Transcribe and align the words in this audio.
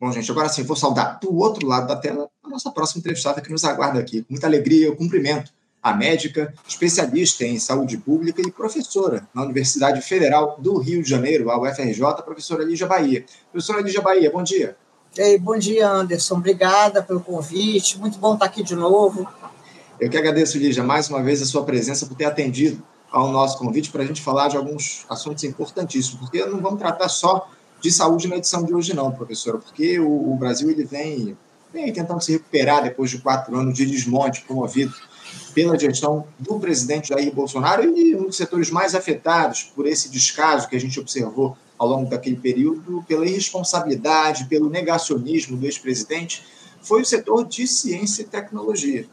Bom, 0.00 0.10
gente, 0.10 0.30
agora 0.30 0.48
sim, 0.48 0.62
vou 0.62 0.76
saudar 0.76 1.18
do 1.20 1.36
outro 1.36 1.66
lado 1.66 1.86
da 1.86 1.94
tela 1.94 2.30
a 2.42 2.48
nossa 2.48 2.70
próxima 2.70 3.00
entrevistada 3.00 3.42
que 3.42 3.50
nos 3.50 3.64
aguarda 3.64 4.00
aqui. 4.00 4.22
Com 4.22 4.32
muita 4.32 4.46
alegria, 4.46 4.86
eu 4.86 4.96
cumprimento 4.96 5.52
a 5.82 5.92
médica, 5.92 6.54
especialista 6.66 7.44
em 7.44 7.58
saúde 7.58 7.98
pública 7.98 8.40
e 8.40 8.50
professora 8.50 9.28
na 9.34 9.42
Universidade 9.42 10.00
Federal 10.00 10.56
do 10.58 10.78
Rio 10.78 11.02
de 11.02 11.10
Janeiro, 11.10 11.50
a 11.50 11.60
UFRJ, 11.60 12.02
a 12.02 12.22
professora 12.22 12.64
Lígia 12.64 12.86
Bahia. 12.86 13.26
Professora 13.52 13.82
Lígia 13.82 14.00
Bahia, 14.00 14.30
bom 14.30 14.42
dia. 14.42 14.74
Ei, 15.18 15.38
bom 15.38 15.58
dia, 15.58 15.90
Anderson. 15.90 16.36
Obrigada 16.36 17.02
pelo 17.02 17.20
convite. 17.20 17.98
Muito 17.98 18.18
bom 18.18 18.32
estar 18.32 18.46
aqui 18.46 18.62
de 18.62 18.74
novo. 18.74 19.28
Eu 20.00 20.08
que 20.08 20.16
agradeço, 20.16 20.56
Lígia, 20.56 20.82
mais 20.82 21.10
uma 21.10 21.22
vez 21.22 21.42
a 21.42 21.44
sua 21.44 21.62
presença 21.62 22.06
por 22.06 22.14
ter 22.14 22.24
atendido 22.24 22.82
ao 23.10 23.30
nosso 23.30 23.58
convite 23.58 23.90
para 23.90 24.02
a 24.02 24.06
gente 24.06 24.22
falar 24.22 24.48
de 24.48 24.56
alguns 24.56 25.04
assuntos 25.10 25.44
importantíssimos, 25.44 26.20
porque 26.20 26.42
não 26.46 26.58
vamos 26.58 26.78
tratar 26.78 27.08
só 27.10 27.50
de 27.80 27.90
saúde 27.90 28.28
na 28.28 28.36
edição 28.36 28.64
de 28.64 28.74
hoje, 28.74 28.94
não, 28.94 29.10
professora, 29.10 29.58
porque 29.58 29.98
o, 29.98 30.32
o 30.32 30.36
Brasil 30.36 30.70
ele 30.70 30.84
vem, 30.84 31.36
vem 31.72 31.92
tentando 31.92 32.20
se 32.20 32.32
recuperar 32.32 32.82
depois 32.82 33.10
de 33.10 33.18
quatro 33.18 33.56
anos 33.56 33.74
de 33.74 33.86
desmonte 33.86 34.42
promovido 34.42 34.94
pela 35.54 35.78
gestão 35.78 36.26
do 36.38 36.58
presidente 36.58 37.08
Jair 37.08 37.32
Bolsonaro 37.32 37.96
e 37.96 38.14
um 38.14 38.24
dos 38.24 38.36
setores 38.36 38.70
mais 38.70 38.94
afetados 38.94 39.64
por 39.74 39.86
esse 39.86 40.08
descaso 40.08 40.68
que 40.68 40.76
a 40.76 40.80
gente 40.80 40.98
observou 41.00 41.56
ao 41.78 41.88
longo 41.88 42.10
daquele 42.10 42.36
período, 42.36 43.02
pela 43.08 43.26
irresponsabilidade, 43.26 44.44
pelo 44.44 44.68
negacionismo 44.68 45.56
do 45.56 45.64
ex-presidente, 45.64 46.44
foi 46.82 47.02
o 47.02 47.06
setor 47.06 47.46
de 47.46 47.66
ciência 47.66 48.22
e 48.22 48.26
tecnologia. 48.26 49.06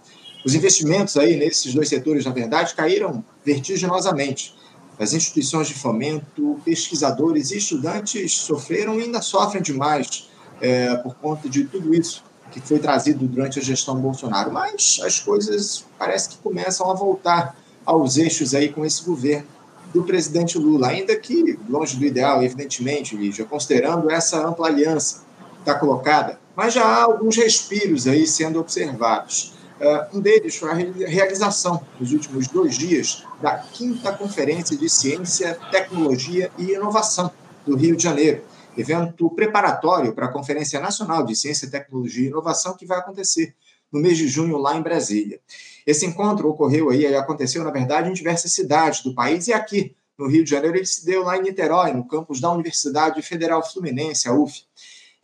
Os 0.45 0.53
investimentos 0.53 1.17
aí 1.17 1.35
nesses 1.37 1.73
dois 1.73 1.89
setores, 1.89 2.25
na 2.25 2.31
verdade, 2.31 2.73
caíram 2.75 3.23
vertiginosamente. 3.43 4.53
As 4.99 5.13
instituições 5.13 5.67
de 5.67 5.75
fomento, 5.75 6.59
pesquisadores 6.65 7.51
e 7.51 7.57
estudantes 7.57 8.33
sofreram 8.33 8.99
e 8.99 9.03
ainda 9.03 9.21
sofrem 9.21 9.61
demais 9.61 10.29
é, 10.59 10.95
por 10.95 11.15
conta 11.15 11.47
de 11.47 11.65
tudo 11.65 11.93
isso 11.93 12.23
que 12.51 12.59
foi 12.59 12.79
trazido 12.79 13.27
durante 13.27 13.59
a 13.59 13.61
gestão 13.61 13.99
Bolsonaro. 13.99 14.51
Mas 14.51 14.99
as 15.03 15.19
coisas 15.19 15.85
parece 15.99 16.29
que 16.29 16.37
começam 16.37 16.89
a 16.89 16.93
voltar 16.93 17.55
aos 17.85 18.17
eixos 18.17 18.53
aí 18.53 18.69
com 18.69 18.85
esse 18.85 19.03
governo 19.03 19.47
do 19.93 20.03
presidente 20.03 20.57
Lula, 20.57 20.89
ainda 20.89 21.15
que 21.15 21.57
longe 21.69 21.95
do 21.95 22.05
ideal, 22.05 22.43
evidentemente, 22.43 23.15
Lígia, 23.15 23.45
considerando 23.45 24.09
essa 24.09 24.45
ampla 24.45 24.67
aliança 24.67 25.23
que 25.53 25.59
está 25.59 25.75
colocada, 25.75 26.39
mas 26.55 26.73
já 26.73 26.83
há 26.83 27.03
alguns 27.03 27.37
respiros 27.37 28.07
aí 28.07 28.27
sendo 28.27 28.59
observados. 28.59 29.53
Uh, 29.79 30.17
um 30.17 30.19
deles 30.19 30.55
foi 30.55 30.71
a 30.71 30.73
realização, 30.73 31.85
nos 31.99 32.11
últimos 32.11 32.47
dois 32.47 32.75
dias, 32.75 33.23
da 33.41 33.57
quinta 33.57 34.11
Conferência 34.11 34.75
de 34.75 34.89
Ciência, 34.89 35.53
Tecnologia 35.69 36.51
e 36.57 36.71
Inovação 36.71 37.31
do 37.65 37.75
Rio 37.75 37.95
de 37.95 38.01
Janeiro, 38.01 38.43
evento 38.75 39.29
preparatório 39.29 40.13
para 40.13 40.25
a 40.25 40.31
Conferência 40.31 40.79
Nacional 40.79 41.23
de 41.23 41.35
Ciência, 41.35 41.69
Tecnologia 41.69 42.25
e 42.25 42.27
Inovação 42.29 42.75
que 42.75 42.85
vai 42.85 42.97
acontecer 42.97 43.55
no 43.91 43.99
mês 43.99 44.17
de 44.17 44.27
junho 44.27 44.57
lá 44.57 44.75
em 44.75 44.81
Brasília. 44.81 45.39
Esse 45.85 46.05
encontro 46.05 46.49
ocorreu 46.49 46.89
aí, 46.89 47.05
aconteceu 47.15 47.63
na 47.63 47.71
verdade 47.71 48.09
em 48.09 48.13
diversas 48.13 48.51
cidades 48.53 49.01
do 49.03 49.13
país 49.13 49.47
e 49.47 49.53
aqui 49.53 49.95
no 50.17 50.27
Rio 50.27 50.43
de 50.43 50.49
Janeiro 50.49 50.75
ele 50.75 50.85
se 50.85 51.05
deu 51.05 51.23
lá 51.23 51.37
em 51.37 51.43
Niterói, 51.43 51.93
no 51.93 52.07
campus 52.07 52.41
da 52.41 52.51
Universidade 52.51 53.21
Federal 53.21 53.63
Fluminense, 53.63 54.27
a 54.27 54.33
UF, 54.33 54.63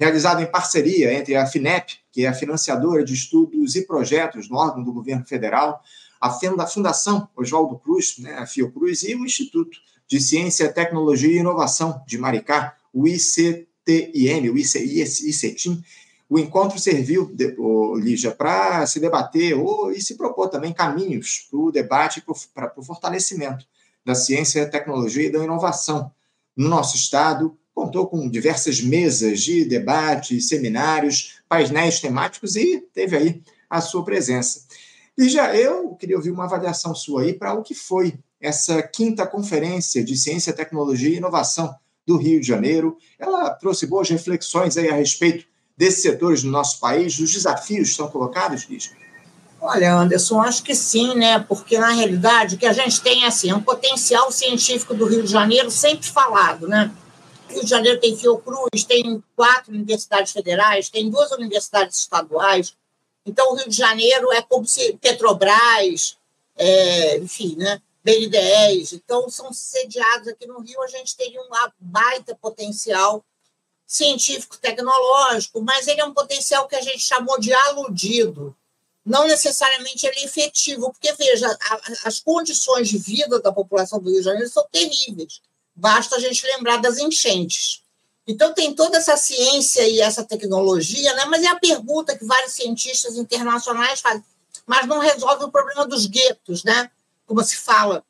realizado 0.03 0.41
em 0.41 0.45
parceria 0.45 1.13
entre 1.13 1.35
a 1.35 1.45
FINEP, 1.45 1.97
que 2.11 2.25
é 2.25 2.27
a 2.27 2.33
financiadora 2.33 3.03
de 3.03 3.13
estudos 3.13 3.75
e 3.75 3.85
projetos 3.85 4.49
no 4.49 4.57
órgão 4.57 4.83
do 4.83 4.93
governo 4.93 5.25
federal, 5.25 5.81
a 6.19 6.29
Fundação 6.67 7.27
Oswaldo 7.35 7.77
Cruz, 7.79 8.17
né, 8.19 8.35
a 8.35 8.45
Fiocruz, 8.45 9.03
e 9.03 9.15
o 9.15 9.25
Instituto 9.25 9.77
de 10.07 10.21
Ciência, 10.21 10.71
Tecnologia 10.71 11.29
e 11.29 11.39
Inovação 11.39 12.01
de 12.07 12.17
Maricá, 12.17 12.77
o 12.93 13.07
ICTIM, 13.07 14.49
o 14.49 14.57
ICICTIM, 14.57 15.83
o 16.29 16.39
encontro 16.39 16.79
serviu, 16.79 17.31
Lígia, 17.95 18.31
para 18.31 18.85
se 18.87 18.99
debater 18.99 19.53
ou, 19.53 19.91
e 19.91 20.01
se 20.01 20.15
propor 20.15 20.49
também 20.49 20.73
caminhos 20.73 21.47
para 21.49 21.59
o 21.59 21.71
debate 21.71 22.23
para 22.53 22.73
o 22.75 22.83
fortalecimento 22.83 23.65
da 24.05 24.15
ciência, 24.15 24.69
tecnologia 24.69 25.27
e 25.27 25.31
da 25.31 25.43
inovação 25.43 26.11
no 26.55 26.69
nosso 26.69 26.95
Estado. 26.95 27.57
Contou 27.93 28.07
com 28.07 28.27
diversas 28.27 28.81
mesas 28.81 29.41
de 29.41 29.65
debate, 29.65 30.41
seminários, 30.41 31.35
painéis 31.47 31.99
temáticos 31.99 32.55
e 32.55 32.83
teve 32.91 33.15
aí 33.15 33.41
a 33.69 33.81
sua 33.81 34.03
presença. 34.03 34.61
Lígia, 35.15 35.55
eu 35.55 35.89
queria 35.89 36.15
ouvir 36.15 36.31
uma 36.31 36.45
avaliação 36.45 36.95
sua 36.95 37.21
aí 37.21 37.33
para 37.33 37.53
o 37.53 37.61
que 37.61 37.75
foi 37.75 38.15
essa 38.41 38.81
quinta 38.81 39.27
conferência 39.27 40.03
de 40.03 40.17
ciência, 40.17 40.51
tecnologia 40.51 41.07
e 41.07 41.17
inovação 41.17 41.75
do 42.03 42.17
Rio 42.17 42.41
de 42.41 42.47
Janeiro. 42.47 42.97
Ela 43.19 43.51
trouxe 43.51 43.85
boas 43.85 44.09
reflexões 44.09 44.75
aí 44.75 44.89
a 44.89 44.95
respeito 44.95 45.45
desses 45.77 46.01
setores 46.01 46.43
no 46.43 46.49
nosso 46.49 46.79
país, 46.79 47.15
dos 47.15 47.31
desafios 47.31 47.89
que 47.89 47.91
estão 47.91 48.07
colocados, 48.07 48.63
Lígia? 48.67 48.91
Olha, 49.61 49.93
Anderson, 49.93 50.41
acho 50.41 50.63
que 50.63 50.73
sim, 50.73 51.13
né? 51.13 51.37
Porque, 51.37 51.77
na 51.77 51.91
realidade, 51.91 52.55
o 52.55 52.57
que 52.57 52.65
a 52.65 52.73
gente 52.73 52.99
tem 53.01 53.23
assim, 53.23 53.51
é 53.51 53.55
um 53.55 53.61
potencial 53.61 54.31
científico 54.31 54.95
do 54.95 55.05
Rio 55.05 55.21
de 55.21 55.31
Janeiro 55.31 55.69
sempre 55.69 56.07
falado, 56.07 56.67
né? 56.67 56.91
Rio 57.53 57.63
de 57.63 57.69
Janeiro 57.69 57.99
tem 57.99 58.17
Fiocruz, 58.17 58.83
tem 58.87 59.23
quatro 59.35 59.73
universidades 59.73 60.31
federais, 60.31 60.89
tem 60.89 61.09
duas 61.09 61.31
universidades 61.31 61.99
estaduais. 61.99 62.75
Então, 63.25 63.51
o 63.51 63.55
Rio 63.55 63.69
de 63.69 63.75
Janeiro 63.75 64.31
é 64.31 64.41
como 64.41 64.65
se 64.67 64.97
Petrobras, 65.01 66.17
é, 66.55 67.17
enfim, 67.17 67.55
né? 67.55 67.81
BNDES. 68.03 68.93
Então, 68.93 69.29
são 69.29 69.53
sediados 69.53 70.27
aqui 70.27 70.45
no 70.45 70.59
Rio, 70.59 70.81
a 70.81 70.87
gente 70.87 71.15
teria 71.15 71.41
um 71.41 71.49
baita 71.79 72.35
potencial 72.35 73.23
científico-tecnológico, 73.87 75.61
mas 75.61 75.87
ele 75.87 76.01
é 76.01 76.05
um 76.05 76.13
potencial 76.13 76.67
que 76.67 76.75
a 76.75 76.81
gente 76.81 76.99
chamou 76.99 77.39
de 77.39 77.53
aludido. 77.53 78.55
Não 79.05 79.27
necessariamente 79.27 80.05
ele 80.05 80.19
é 80.19 80.25
efetivo, 80.25 80.91
porque, 80.91 81.13
veja, 81.13 81.47
a, 81.47 81.81
as 82.05 82.19
condições 82.19 82.89
de 82.89 82.97
vida 82.97 83.39
da 83.39 83.51
população 83.51 83.99
do 83.99 84.09
Rio 84.09 84.19
de 84.19 84.25
Janeiro 84.25 84.49
são 84.49 84.65
terríveis. 84.71 85.41
Basta 85.75 86.15
a 86.15 86.19
gente 86.19 86.45
lembrar 86.45 86.77
das 86.77 86.97
enchentes. 86.97 87.81
Então, 88.25 88.53
tem 88.53 88.73
toda 88.73 88.97
essa 88.97 89.17
ciência 89.17 89.87
e 89.87 89.99
essa 89.99 90.23
tecnologia, 90.23 91.13
né? 91.15 91.25
mas 91.25 91.43
é 91.43 91.47
a 91.47 91.59
pergunta 91.59 92.17
que 92.17 92.25
vários 92.25 92.53
cientistas 92.53 93.17
internacionais 93.17 93.99
fazem. 93.99 94.23
Mas 94.65 94.87
não 94.87 94.99
resolve 94.99 95.43
o 95.43 95.51
problema 95.51 95.85
dos 95.85 96.05
guetos, 96.05 96.63
né? 96.63 96.89
como 97.25 97.43
se 97.43 97.57
fala 97.57 98.03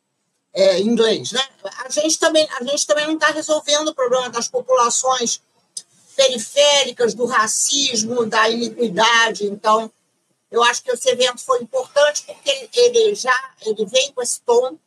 é, 0.53 0.79
em 0.79 0.87
inglês. 0.87 1.31
Né? 1.31 1.41
A, 1.83 1.89
gente 1.89 2.19
também, 2.19 2.47
a 2.59 2.63
gente 2.63 2.85
também 2.85 3.07
não 3.07 3.15
está 3.15 3.27
resolvendo 3.27 3.87
o 3.87 3.95
problema 3.95 4.29
das 4.29 4.47
populações 4.47 5.41
periféricas 6.15 7.15
do 7.15 7.25
racismo, 7.25 8.25
da 8.25 8.47
iniquidade. 8.49 9.45
Então, 9.45 9.91
eu 10.51 10.63
acho 10.63 10.83
que 10.83 10.91
esse 10.91 11.09
evento 11.09 11.41
foi 11.41 11.61
importante 11.61 12.23
porque 12.23 12.69
ele 12.73 13.15
já 13.15 13.33
ele 13.65 13.85
vem 13.85 14.11
com 14.11 14.21
esse 14.21 14.39
tom, 14.41 14.77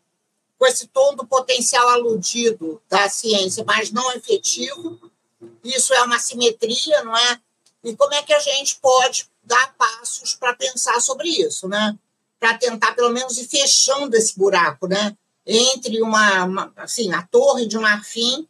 com 0.67 0.69
esse 0.69 0.89
tom 0.89 1.15
do 1.15 1.25
potencial 1.25 1.89
aludido 1.91 2.83
da 2.89 3.09
ciência, 3.09 3.65
mas 3.65 3.93
não 3.93 4.13
efetivo. 4.13 4.99
Isso 5.63 5.95
é 5.95 6.03
uma 6.03 6.19
simetria, 6.19 7.05
não 7.05 7.17
é? 7.17 7.41
E 7.85 7.95
como 7.95 8.13
é 8.15 8.23
que 8.23 8.33
a 8.33 8.41
gente 8.41 8.77
pode 8.81 9.31
dar 9.45 9.75
passos 9.75 10.35
para 10.35 10.55
pensar 10.55 11.01
sobre 11.01 11.29
isso, 11.29 11.69
né? 11.69 11.97
Para 12.41 12.59
tentar 12.59 12.93
pelo 12.97 13.11
menos 13.11 13.39
ir 13.39 13.47
fechando 13.47 14.17
esse 14.17 14.37
buraco, 14.37 14.89
né? 14.89 15.17
Entre 15.47 16.03
uma, 16.03 16.45
uma 16.45 16.73
assim, 16.77 17.13
a 17.13 17.23
torre 17.23 17.67
de 17.67 17.79
marfim 17.79 18.49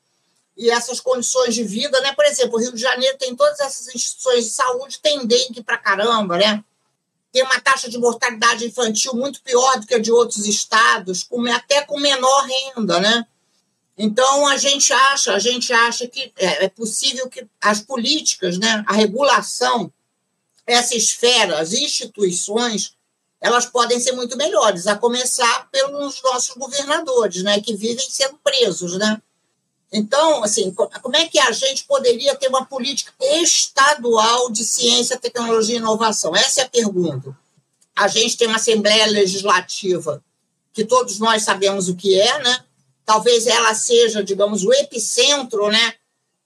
e 0.56 0.70
essas 0.70 1.00
condições 1.00 1.54
de 1.54 1.64
vida, 1.64 2.00
né? 2.00 2.14
Por 2.14 2.24
exemplo, 2.24 2.56
o 2.56 2.60
Rio 2.60 2.72
de 2.72 2.80
Janeiro 2.80 3.18
tem 3.18 3.36
todas 3.36 3.60
essas 3.60 3.94
instituições 3.94 4.44
de 4.46 4.50
saúde, 4.52 5.00
tem 5.02 5.26
dengue 5.26 5.62
para 5.62 5.76
caramba, 5.76 6.38
né? 6.38 6.64
Tem 7.36 7.44
uma 7.44 7.60
taxa 7.60 7.90
de 7.90 7.98
mortalidade 7.98 8.64
infantil 8.64 9.12
muito 9.12 9.42
pior 9.42 9.78
do 9.78 9.86
que 9.86 9.94
a 9.94 9.98
de 9.98 10.10
outros 10.10 10.46
estados, 10.46 11.22
com, 11.22 11.44
até 11.52 11.82
com 11.82 12.00
menor 12.00 12.46
renda, 12.46 12.98
né? 12.98 13.26
Então 13.98 14.46
a 14.46 14.56
gente 14.56 14.90
acha, 14.90 15.34
a 15.34 15.38
gente 15.38 15.70
acha 15.70 16.08
que 16.08 16.32
é, 16.38 16.64
é 16.64 16.68
possível 16.70 17.28
que 17.28 17.46
as 17.60 17.82
políticas, 17.82 18.56
né, 18.56 18.82
a 18.86 18.94
regulação, 18.94 19.92
essa 20.66 20.96
esfera, 20.96 21.58
as 21.58 21.74
instituições, 21.74 22.94
elas 23.38 23.66
podem 23.66 24.00
ser 24.00 24.12
muito 24.12 24.34
melhores, 24.38 24.86
a 24.86 24.96
começar 24.96 25.68
pelos 25.70 26.22
nossos 26.22 26.56
governadores, 26.56 27.42
né, 27.42 27.60
que 27.60 27.76
vivem 27.76 28.08
sendo 28.08 28.38
presos, 28.42 28.96
né? 28.96 29.20
Então, 29.92 30.42
assim, 30.42 30.74
como 30.74 31.16
é 31.16 31.26
que 31.28 31.38
a 31.38 31.52
gente 31.52 31.84
poderia 31.84 32.34
ter 32.34 32.48
uma 32.48 32.64
política 32.64 33.12
estadual 33.20 34.50
de 34.50 34.64
ciência, 34.64 35.18
tecnologia 35.18 35.76
e 35.76 35.78
inovação? 35.78 36.34
Essa 36.34 36.62
é 36.62 36.64
a 36.64 36.68
pergunta. 36.68 37.36
A 37.94 38.08
gente 38.08 38.36
tem 38.36 38.48
uma 38.48 38.56
Assembleia 38.56 39.06
Legislativa 39.06 40.22
que 40.72 40.84
todos 40.84 41.18
nós 41.18 41.42
sabemos 41.42 41.88
o 41.88 41.96
que 41.96 42.20
é, 42.20 42.38
né? 42.42 42.64
Talvez 43.04 43.46
ela 43.46 43.72
seja, 43.74 44.22
digamos, 44.22 44.64
o 44.64 44.72
epicentro, 44.72 45.68
né? 45.68 45.94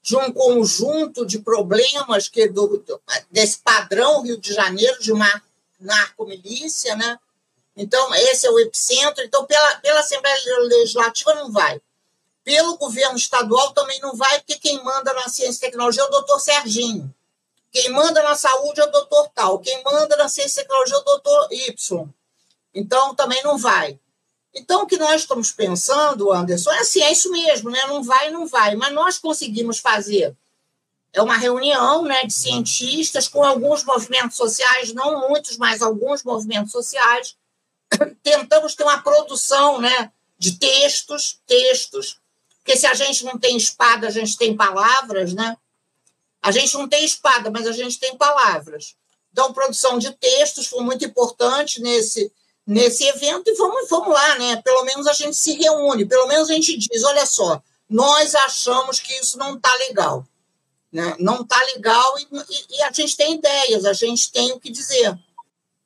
De 0.01 0.15
um 0.15 0.31
conjunto 0.31 1.25
de 1.25 1.39
problemas 1.39 2.29
que 2.29 2.47
do, 2.47 2.83
desse 3.29 3.57
padrão 3.57 4.21
Rio 4.21 4.37
de 4.37 4.53
Janeiro 4.53 5.01
de 5.01 5.11
uma 5.11 5.41
narcomilícia, 5.79 6.95
né? 6.95 7.19
Então, 7.75 8.13
esse 8.15 8.45
é 8.47 8.51
o 8.51 8.59
epicentro. 8.59 9.23
Então, 9.23 9.45
pela, 9.45 9.75
pela 9.77 9.99
Assembleia 9.99 10.37
Legislativa 10.59 11.33
não 11.33 11.51
vai 11.51 11.81
pelo 12.51 12.75
governo 12.75 13.15
estadual 13.15 13.71
também 13.71 13.97
não 14.01 14.13
vai, 14.13 14.39
porque 14.39 14.57
quem 14.57 14.83
manda 14.83 15.13
na 15.13 15.29
ciência 15.29 15.59
e 15.59 15.69
tecnologia 15.69 16.03
é 16.03 16.05
o 16.05 16.09
doutor 16.09 16.37
Serginho. 16.37 17.15
Quem 17.71 17.89
manda 17.91 18.21
na 18.21 18.35
saúde 18.35 18.81
é 18.81 18.83
o 18.83 18.91
doutor 18.91 19.29
tal, 19.33 19.59
quem 19.59 19.81
manda 19.85 20.17
na 20.17 20.27
ciência 20.27 20.59
e 20.59 20.63
tecnologia 20.63 20.95
é 20.95 20.99
o 20.99 21.03
doutor 21.03 21.47
Y. 21.49 22.09
Então, 22.75 23.15
também 23.15 23.41
não 23.41 23.57
vai. 23.57 23.97
Então, 24.53 24.83
o 24.83 24.85
que 24.85 24.97
nós 24.97 25.21
estamos 25.21 25.53
pensando, 25.53 26.29
Anderson, 26.33 26.71
é 26.71 26.79
assim, 26.79 27.01
é 27.01 27.13
isso 27.13 27.31
mesmo, 27.31 27.69
né? 27.69 27.85
Não 27.87 28.03
vai, 28.03 28.29
não 28.29 28.45
vai. 28.45 28.75
Mas 28.75 28.93
nós 28.93 29.17
conseguimos 29.17 29.79
fazer 29.79 30.35
é 31.13 31.21
uma 31.21 31.37
reunião 31.37 32.03
né, 32.03 32.25
de 32.25 32.33
cientistas 32.33 33.29
com 33.29 33.43
alguns 33.43 33.85
movimentos 33.85 34.35
sociais, 34.35 34.93
não 34.93 35.29
muitos, 35.29 35.57
mas 35.57 35.81
alguns 35.81 36.21
movimentos 36.21 36.73
sociais. 36.73 37.37
Tentamos 38.21 38.75
ter 38.75 38.83
uma 38.83 39.01
produção 39.01 39.79
né, 39.79 40.11
de 40.37 40.57
textos, 40.57 41.39
textos, 41.45 42.20
porque 42.63 42.77
se 42.77 42.85
a 42.85 42.93
gente 42.93 43.25
não 43.25 43.37
tem 43.37 43.57
espada, 43.57 44.07
a 44.07 44.11
gente 44.11 44.37
tem 44.37 44.55
palavras, 44.55 45.33
né? 45.33 45.57
A 46.41 46.51
gente 46.51 46.73
não 46.75 46.87
tem 46.87 47.03
espada, 47.03 47.49
mas 47.49 47.67
a 47.67 47.71
gente 47.71 47.99
tem 47.99 48.15
palavras. 48.15 48.95
Então, 49.31 49.53
produção 49.53 49.97
de 49.97 50.11
textos 50.11 50.67
foi 50.67 50.83
muito 50.83 51.03
importante 51.05 51.81
nesse, 51.81 52.31
nesse 52.65 53.05
evento 53.05 53.49
e 53.49 53.55
vamos, 53.55 53.89
vamos 53.89 54.13
lá, 54.13 54.37
né? 54.37 54.61
Pelo 54.61 54.83
menos 54.83 55.07
a 55.07 55.13
gente 55.13 55.35
se 55.35 55.53
reúne, 55.53 56.05
pelo 56.05 56.27
menos 56.27 56.49
a 56.49 56.53
gente 56.53 56.77
diz, 56.77 57.03
olha 57.03 57.25
só, 57.25 57.61
nós 57.89 58.35
achamos 58.35 58.99
que 58.99 59.13
isso 59.13 59.37
não 59.37 59.55
está 59.55 59.73
legal. 59.75 60.25
Né? 60.91 61.15
Não 61.19 61.41
está 61.41 61.57
legal 61.75 62.19
e, 62.19 62.23
e, 62.23 62.77
e, 62.77 62.83
a 62.83 62.91
gente 62.91 63.15
tem 63.15 63.35
ideias, 63.35 63.85
a 63.85 63.93
gente 63.93 64.29
tem 64.31 64.51
o 64.51 64.59
que 64.59 64.69
dizer. 64.69 65.17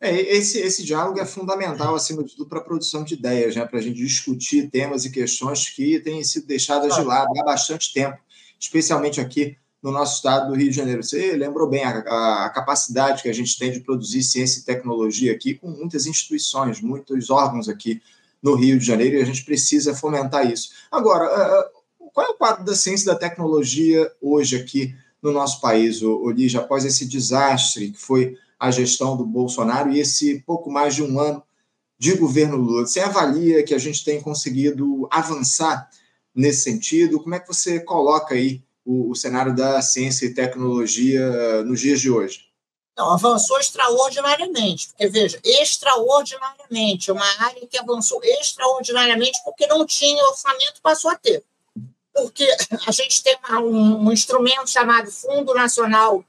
É, 0.06 0.36
esse, 0.36 0.60
esse 0.60 0.84
diálogo 0.84 1.20
é 1.20 1.26
fundamental, 1.26 1.96
acima 1.96 2.24
de 2.24 2.36
tudo, 2.36 2.48
para 2.48 2.60
a 2.60 2.64
produção 2.64 3.04
de 3.04 3.16
ideias, 3.16 3.56
né? 3.56 3.66
para 3.66 3.80
a 3.80 3.82
gente 3.82 3.96
discutir 3.98 4.70
temas 4.70 5.04
e 5.04 5.10
questões 5.10 5.68
que 5.68 6.00
têm 6.00 6.24
sido 6.24 6.46
deixadas 6.46 6.94
de 6.94 7.02
lado 7.02 7.32
há 7.40 7.44
bastante 7.44 7.92
tempo, 7.92 8.20
especialmente 8.60 9.20
aqui 9.20 9.58
no 9.82 9.92
nosso 9.92 10.18
estado 10.18 10.50
do 10.50 10.56
Rio 10.56 10.70
de 10.70 10.76
Janeiro. 10.76 11.04
Você 11.04 11.36
lembrou 11.36 11.68
bem 11.68 11.84
a, 11.84 12.46
a, 12.46 12.52
capacidade 12.52 13.24
que 13.24 13.30
a 13.30 13.34
gente 13.34 13.58
tem 13.58 13.72
de 13.72 13.80
produzir 13.80 14.22
ciência 14.22 14.60
e 14.60 14.64
tecnologia 14.64 15.32
aqui 15.32 15.56
com 15.56 15.72
muitas 15.72 16.06
instituições, 16.06 16.82
muitos 16.82 17.32
órgãos 17.32 17.68
aqui 17.68 18.00
no 18.44 18.54
Rio 18.54 18.78
de 18.78 18.86
Janeiro, 18.86 19.18
e 19.18 19.22
a 19.24 19.26
gente 19.26 19.44
precisa 19.44 19.96
fomentar 19.96 20.52
isso. 20.52 20.70
Agora, 20.92 21.68
qual 22.14 22.28
é 22.28 22.30
o 22.30 22.36
quadro 22.36 22.64
da 22.64 22.76
ciência 22.76 23.06
e 23.06 23.08
da 23.08 23.16
tecnologia 23.16 24.12
hoje 24.22 24.56
aqui 24.56 24.96
no 25.20 25.32
nosso 25.32 25.60
país, 25.60 26.04
Olígia, 26.04 26.60
após 26.60 26.86
esse 26.86 27.08
desastre 27.08 27.90
que 27.90 28.00
foi 28.00 28.38
a 28.60 28.72
gestão 28.72 29.16
do 29.18 29.26
Bolsonaro 29.26 29.92
e 29.92 30.00
esse 30.00 30.40
pouco 30.42 30.72
mais 30.72 30.96
de 30.96 31.04
um 31.04 31.20
ano 31.20 31.44
de 31.98 32.16
governo 32.16 32.58
Lula? 32.58 32.86
Você 32.86 33.00
avalia 33.00 33.64
que 33.64 33.74
a 33.74 33.78
gente 33.78 34.04
tem 34.04 34.22
conseguido 34.22 35.08
avançar 35.12 35.90
nesse 36.34 36.64
sentido? 36.64 37.20
Como 37.20 37.36
é 37.36 37.40
que 37.40 37.48
você 37.48 37.80
coloca 37.80 38.36
aí 38.36 38.64
o, 38.86 39.12
o 39.12 39.16
cenário 39.16 39.56
da 39.56 39.82
ciência 39.82 40.26
e 40.26 40.34
tecnologia 40.34 41.64
nos 41.64 41.80
dias 41.80 42.00
de 42.00 42.10
hoje? 42.10 42.46
Não, 42.98 43.12
avançou 43.12 43.60
extraordinariamente, 43.60 44.88
porque 44.88 45.08
veja, 45.08 45.38
extraordinariamente, 45.44 47.10
é 47.10 47.14
uma 47.14 47.26
área 47.40 47.68
que 47.68 47.78
avançou 47.78 48.22
extraordinariamente 48.24 49.38
porque 49.44 49.68
não 49.68 49.86
tinha 49.86 50.24
orçamento, 50.24 50.82
passou 50.82 51.12
a 51.12 51.16
ter 51.16 51.44
porque 52.16 52.48
a 52.88 52.92
gente 52.92 53.22
tem 53.22 53.38
um, 53.60 54.08
um 54.08 54.12
instrumento 54.12 54.70
chamado 54.70 55.12
Fundo 55.12 55.54
Nacional 55.54 56.24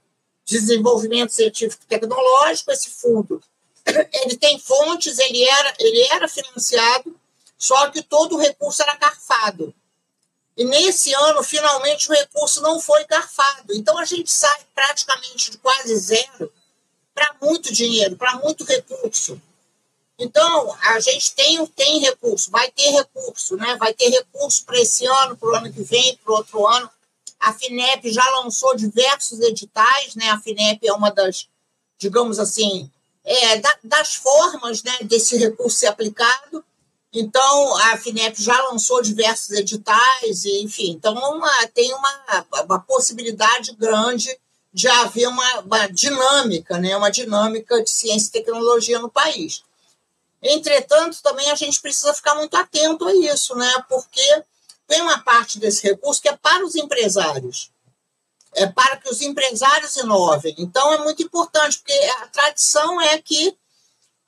de 0.47 0.59
Desenvolvimento 0.59 1.33
Científico 1.33 1.83
e 1.85 1.89
Tecnológico. 1.89 2.71
Esse 2.71 2.89
fundo 2.89 3.43
ele 4.25 4.37
tem 4.37 4.59
fontes, 4.59 5.19
ele 5.19 5.45
era, 5.45 5.75
ele 5.79 6.03
era 6.05 6.29
financiado, 6.29 7.15
só 7.59 7.91
que 7.91 8.03
todo 8.03 8.37
o 8.37 8.39
recurso 8.39 8.83
era 8.83 8.97
carfado. 8.97 9.75
E 10.57 10.65
nesse 10.65 11.13
ano, 11.13 11.43
finalmente, 11.43 12.09
o 12.11 12.15
recurso 12.15 12.63
não 12.63 12.81
foi 12.81 13.05
carfado. 13.05 13.75
Então, 13.75 13.99
a 13.99 14.07
gente 14.07 14.31
sai 14.33 14.59
praticamente 14.75 15.51
de 15.51 15.59
quase 15.59 15.95
zero 15.97 16.51
para 17.15 17.35
muito 17.43 17.73
dinheiro, 17.73 18.17
para 18.17 18.37
muito 18.37 18.65
recurso. 18.65 19.41
Então, 20.19 20.75
a 20.81 20.99
gente 20.99 21.35
tem, 21.35 21.65
tem 21.67 21.99
recurso, 22.01 22.51
vai 22.51 22.71
ter 22.71 22.91
recurso, 22.91 23.55
né? 23.57 23.77
vai 23.77 23.93
ter 23.93 24.09
recurso 24.09 24.65
para 24.65 24.81
esse 24.81 25.05
ano, 25.05 25.37
para 25.37 25.49
o 25.49 25.55
ano 25.55 25.73
que 25.73 25.83
vem, 25.83 26.17
para 26.17 26.33
o 26.33 26.37
outro 26.37 26.67
ano. 26.67 26.91
A 27.39 27.53
FINEP 27.53 28.11
já 28.13 28.25
lançou 28.41 28.75
diversos 28.75 29.41
editais, 29.41 30.15
né? 30.15 30.31
a 30.31 30.41
FINEP 30.41 30.87
é 30.87 30.93
uma 30.93 31.11
das, 31.11 31.49
digamos 31.99 32.39
assim, 32.39 32.91
é, 33.25 33.59
da, 33.59 33.77
das 33.85 34.15
formas 34.15 34.83
né, 34.83 34.97
desse 35.03 35.37
recurso 35.37 35.79
ser 35.79 35.87
aplicado. 35.87 36.65
Então, 37.13 37.77
a 37.77 37.97
FINEP 37.97 38.43
já 38.43 38.61
lançou 38.63 39.03
diversos 39.03 39.51
editais, 39.51 40.45
e, 40.45 40.63
enfim, 40.63 40.91
então 40.91 41.15
uma, 41.15 41.67
tem 41.69 41.93
uma, 41.95 42.47
uma 42.65 42.81
possibilidade 42.81 43.73
grande 43.73 44.37
de 44.73 44.89
haver 44.89 45.27
uma, 45.29 45.61
uma 45.61 45.87
dinâmica, 45.87 46.79
né, 46.79 46.97
uma 46.97 47.11
dinâmica 47.11 47.83
de 47.83 47.91
ciência 47.91 48.29
e 48.29 48.33
tecnologia 48.33 48.99
no 48.99 49.09
país. 49.09 49.63
Entretanto, 50.43 51.23
também 51.23 51.51
a 51.51 51.55
gente 51.55 51.81
precisa 51.81 52.13
ficar 52.13 52.35
muito 52.35 52.57
atento 52.57 53.07
a 53.07 53.15
isso, 53.15 53.55
né? 53.57 53.73
Porque 53.89 54.45
tem 54.87 55.01
uma 55.03 55.19
parte 55.19 55.59
desse 55.59 55.83
recurso 55.83 56.23
que 56.23 56.29
é 56.29 56.37
para 56.37 56.65
os 56.65 56.75
empresários, 56.75 57.71
é 58.55 58.67
para 58.67 58.97
que 58.97 59.11
os 59.11 59.21
empresários 59.21 59.97
inovem. 59.97 60.55
Então, 60.59 60.93
é 60.93 60.99
muito 60.99 61.23
importante, 61.23 61.79
porque 61.79 61.93
a 61.93 62.27
tradição 62.29 63.01
é 63.01 63.19
que 63.19 63.57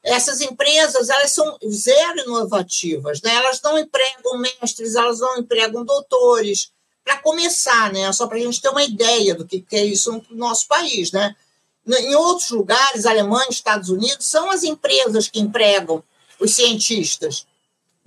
essas 0.03 0.41
empresas 0.41 1.09
elas 1.09 1.33
são 1.33 1.59
zero 1.69 2.21
inovativas, 2.21 3.21
né? 3.23 3.35
Elas 3.35 3.61
não 3.63 3.79
empregam 3.79 4.39
mestres, 4.39 4.95
elas 4.95 5.21
não 5.21 5.39
empregam 5.39 5.85
doutores. 5.85 6.71
Para 7.05 7.19
começar, 7.19 7.93
né? 7.93 8.13
Só 8.13 8.27
para 8.27 8.37
a 8.37 8.41
gente 8.41 8.61
ter 8.61 8.69
uma 8.69 8.83
ideia 8.83 9.35
do 9.35 9.47
que 9.47 9.65
é 9.73 9.85
isso 9.85 10.13
no 10.31 10.37
nosso 10.37 10.67
país, 10.69 11.11
né? 11.11 11.35
Em 11.87 12.15
outros 12.15 12.51
lugares, 12.51 13.07
Alemanha, 13.07 13.49
Estados 13.49 13.89
Unidos, 13.89 14.27
são 14.27 14.51
as 14.51 14.63
empresas 14.63 15.27
que 15.29 15.41
empregam 15.41 16.05
os 16.39 16.55
cientistas. 16.55 17.47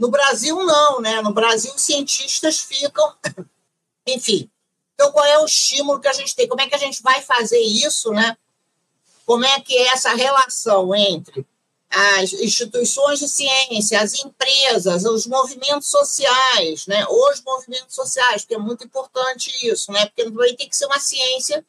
No 0.02 0.10
Brasil, 0.10 0.56
não, 0.56 1.00
né? 1.00 1.22
No 1.22 1.32
Brasil, 1.32 1.72
os 1.76 1.84
cientistas 1.84 2.58
ficam. 2.58 3.16
Enfim. 4.08 4.50
Então, 4.96 5.12
qual 5.12 5.24
é 5.24 5.38
o 5.38 5.46
estímulo 5.46 6.00
que 6.00 6.08
a 6.08 6.14
gente 6.14 6.36
tem? 6.36 6.48
Como 6.48 6.60
é 6.60 6.68
que 6.68 6.74
a 6.74 6.80
gente 6.80 7.04
vai 7.04 7.22
fazer 7.22 7.60
isso, 7.60 8.12
né? 8.12 8.36
Como 9.28 9.46
é 9.46 9.60
que 9.60 9.78
é 9.78 9.90
essa 9.90 10.12
relação 10.16 10.96
entre 10.96 11.46
as 11.88 12.34
instituições 12.34 13.20
de 13.20 13.30
ciência, 13.30 14.02
as 14.02 14.16
empresas, 14.16 15.06
os 15.06 15.28
movimentos 15.28 15.88
sociais, 15.90 16.88
né? 16.88 17.06
Os 17.08 17.40
movimentos 17.44 17.94
sociais, 17.94 18.42
porque 18.42 18.56
é 18.56 18.58
muito 18.58 18.84
importante 18.84 19.52
isso, 19.62 19.92
né? 19.92 20.08
Porque 20.08 20.24
também 20.24 20.56
tem 20.56 20.68
que 20.68 20.76
ser 20.76 20.88
uma 20.88 21.00
ciência 21.00 21.64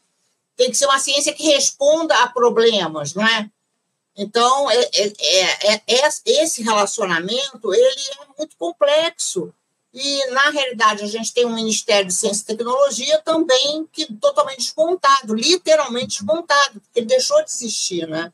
tem 0.57 0.71
que 0.71 0.77
ser 0.77 0.87
uma 0.87 0.99
ciência 0.99 1.33
que 1.33 1.45
responda 1.45 2.15
a 2.23 2.29
problemas, 2.29 3.15
não 3.15 3.27
é? 3.27 3.51
Então, 4.17 4.71
é, 4.71 4.91
é, 4.95 5.75
é, 5.75 5.83
é, 5.87 6.09
esse 6.27 6.63
relacionamento 6.63 7.75
ele 7.75 8.01
é 8.21 8.39
muito 8.39 8.57
complexo. 8.57 9.53
E, 9.95 10.27
na 10.31 10.51
realidade, 10.51 11.03
a 11.03 11.07
gente 11.07 11.35
tem 11.35 11.45
um 11.45 11.55
Ministério 11.55 12.07
de 12.07 12.15
Ciência 12.15 12.43
e 12.43 12.47
Tecnologia 12.47 13.19
também 13.19 13.87
que 13.93 14.11
totalmente 14.15 14.59
desmontado, 14.59 15.35
literalmente 15.35 16.19
desmontado, 16.19 16.81
porque 16.81 17.01
ele 17.01 17.07
deixou 17.07 17.43
de 17.45 17.51
existir, 17.51 18.07
né? 18.07 18.33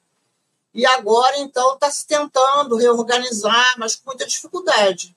E 0.73 0.87
agora, 0.87 1.39
então, 1.39 1.75
está 1.75 1.91
se 1.91 2.07
tentando 2.07 2.77
reorganizar, 2.77 3.75
mas 3.77 3.97
com 3.97 4.11
muita 4.11 4.27
dificuldade. 4.27 5.17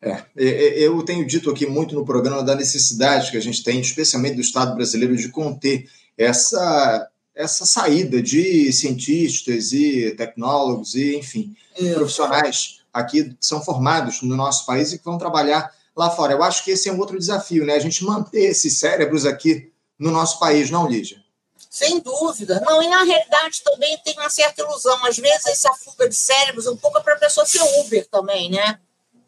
É, 0.00 0.24
eu 0.36 1.02
tenho 1.04 1.26
dito 1.26 1.50
aqui 1.50 1.66
muito 1.66 1.94
no 1.94 2.04
programa 2.04 2.42
da 2.42 2.54
necessidade 2.54 3.30
que 3.30 3.36
a 3.36 3.40
gente 3.40 3.62
tem, 3.62 3.80
especialmente 3.80 4.36
do 4.36 4.40
Estado 4.40 4.74
brasileiro, 4.74 5.16
de 5.16 5.28
conter 5.28 5.88
essa, 6.16 7.08
essa 7.34 7.64
saída 7.64 8.22
de 8.22 8.72
cientistas 8.72 9.72
e 9.72 10.14
tecnólogos 10.16 10.94
e, 10.94 11.16
enfim, 11.16 11.54
é. 11.74 11.94
profissionais 11.94 12.80
aqui 12.92 13.24
que 13.24 13.36
são 13.40 13.62
formados 13.62 14.22
no 14.22 14.36
nosso 14.36 14.66
país 14.66 14.92
e 14.92 14.98
que 14.98 15.04
vão 15.04 15.18
trabalhar 15.18 15.72
lá 15.96 16.10
fora. 16.10 16.34
Eu 16.34 16.42
acho 16.42 16.64
que 16.64 16.70
esse 16.70 16.88
é 16.88 16.92
um 16.92 16.98
outro 16.98 17.18
desafio, 17.18 17.64
né? 17.64 17.74
A 17.74 17.78
gente 17.80 18.04
manter 18.04 18.50
esses 18.50 18.78
cérebros 18.78 19.24
aqui 19.24 19.72
no 19.98 20.10
nosso 20.10 20.38
país, 20.38 20.70
não, 20.70 20.86
Lígia? 20.86 21.22
Sem 21.70 22.00
dúvida. 22.00 22.60
Não, 22.66 22.82
e 22.82 22.88
na 22.88 23.02
realidade 23.02 23.62
também 23.64 23.96
tem 24.04 24.14
uma 24.18 24.28
certa 24.28 24.60
ilusão. 24.62 25.04
Às 25.06 25.16
vezes 25.16 25.46
essa 25.46 25.72
fuga 25.72 26.08
de 26.08 26.14
cérebros 26.14 26.66
um 26.66 26.76
pouco 26.76 26.98
é 26.98 27.02
para 27.02 27.14
a 27.14 27.18
pessoa 27.18 27.46
ser 27.46 27.62
Uber 27.80 28.06
também, 28.10 28.50
né? 28.50 28.78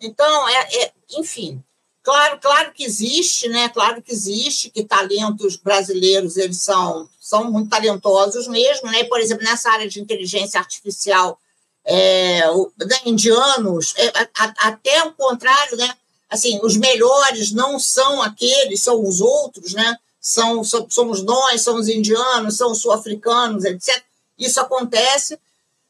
Então, 0.00 0.48
é, 0.48 0.82
é, 0.82 0.92
enfim, 1.12 1.62
Claro, 2.04 2.38
claro 2.38 2.72
que 2.74 2.84
existe, 2.84 3.48
né? 3.48 3.70
Claro 3.70 4.02
que 4.02 4.12
existe, 4.12 4.68
que 4.68 4.84
talentos 4.84 5.56
brasileiros 5.56 6.36
eles 6.36 6.62
são, 6.62 7.08
são 7.18 7.50
muito 7.50 7.70
talentosos 7.70 8.46
mesmo, 8.46 8.90
né? 8.90 9.04
Por 9.04 9.18
exemplo, 9.18 9.42
nessa 9.42 9.70
área 9.70 9.88
de 9.88 10.02
inteligência 10.02 10.60
artificial, 10.60 11.40
é, 11.82 12.46
o, 12.50 12.70
né, 12.78 12.98
indianos, 13.06 13.94
é, 13.96 14.12
a, 14.38 14.68
até 14.68 15.02
o 15.04 15.12
contrário, 15.12 15.78
né? 15.78 15.96
Assim, 16.28 16.60
os 16.62 16.76
melhores 16.76 17.52
não 17.52 17.78
são 17.78 18.20
aqueles, 18.20 18.82
são 18.82 19.02
os 19.02 19.22
outros, 19.22 19.72
né? 19.72 19.96
São, 20.20 20.62
somos 20.62 21.22
nós, 21.22 21.62
somos 21.62 21.88
indianos, 21.88 22.58
são 22.58 22.74
sul-africanos, 22.74 23.64
etc. 23.64 24.02
Isso 24.38 24.60
acontece, 24.60 25.38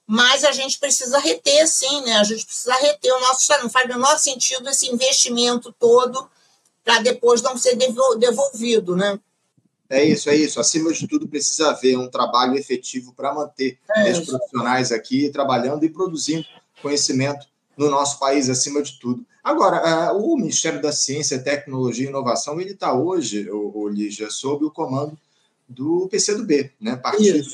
mas 0.06 0.44
a 0.44 0.52
gente 0.52 0.78
precisa 0.78 1.18
reter, 1.18 1.66
sim, 1.66 2.02
né? 2.02 2.14
A 2.14 2.24
gente 2.24 2.44
precisa 2.44 2.74
reter 2.74 3.12
o 3.12 3.20
nosso 3.20 3.40
Estado. 3.40 3.62
Não 3.62 3.70
faz 3.70 3.86
o 3.86 3.88
menor 3.88 4.18
sentido 4.18 4.68
esse 4.68 4.86
investimento 4.86 5.72
todo 5.72 6.28
para 6.84 7.00
depois 7.00 7.40
não 7.40 7.56
ser 7.56 7.76
devolvido, 7.76 8.94
né? 8.94 9.18
É 9.88 10.04
isso, 10.04 10.28
é 10.28 10.36
isso. 10.36 10.60
Acima 10.60 10.92
de 10.92 11.06
tudo, 11.06 11.28
precisa 11.28 11.70
haver 11.70 11.96
um 11.96 12.10
trabalho 12.10 12.56
efetivo 12.56 13.14
para 13.14 13.34
manter 13.34 13.78
é 13.96 14.10
esses 14.10 14.26
profissionais 14.26 14.92
aqui 14.92 15.30
trabalhando 15.30 15.84
e 15.84 15.90
produzindo 15.90 16.44
conhecimento 16.82 17.46
no 17.76 17.90
nosso 17.90 18.18
país, 18.18 18.48
acima 18.48 18.82
de 18.82 18.98
tudo. 18.98 19.24
Agora, 19.42 20.12
o 20.14 20.36
Ministério 20.36 20.80
da 20.80 20.92
Ciência, 20.92 21.38
Tecnologia 21.38 22.06
e 22.06 22.08
Inovação, 22.08 22.60
ele 22.60 22.72
está 22.72 22.94
hoje, 22.94 23.48
o, 23.50 23.88
Lígia, 23.88 24.30
sob 24.30 24.64
o 24.64 24.70
comando 24.70 25.18
do 25.68 26.08
PCdoB, 26.08 26.72
né? 26.80 26.96
Partido, 26.96 27.46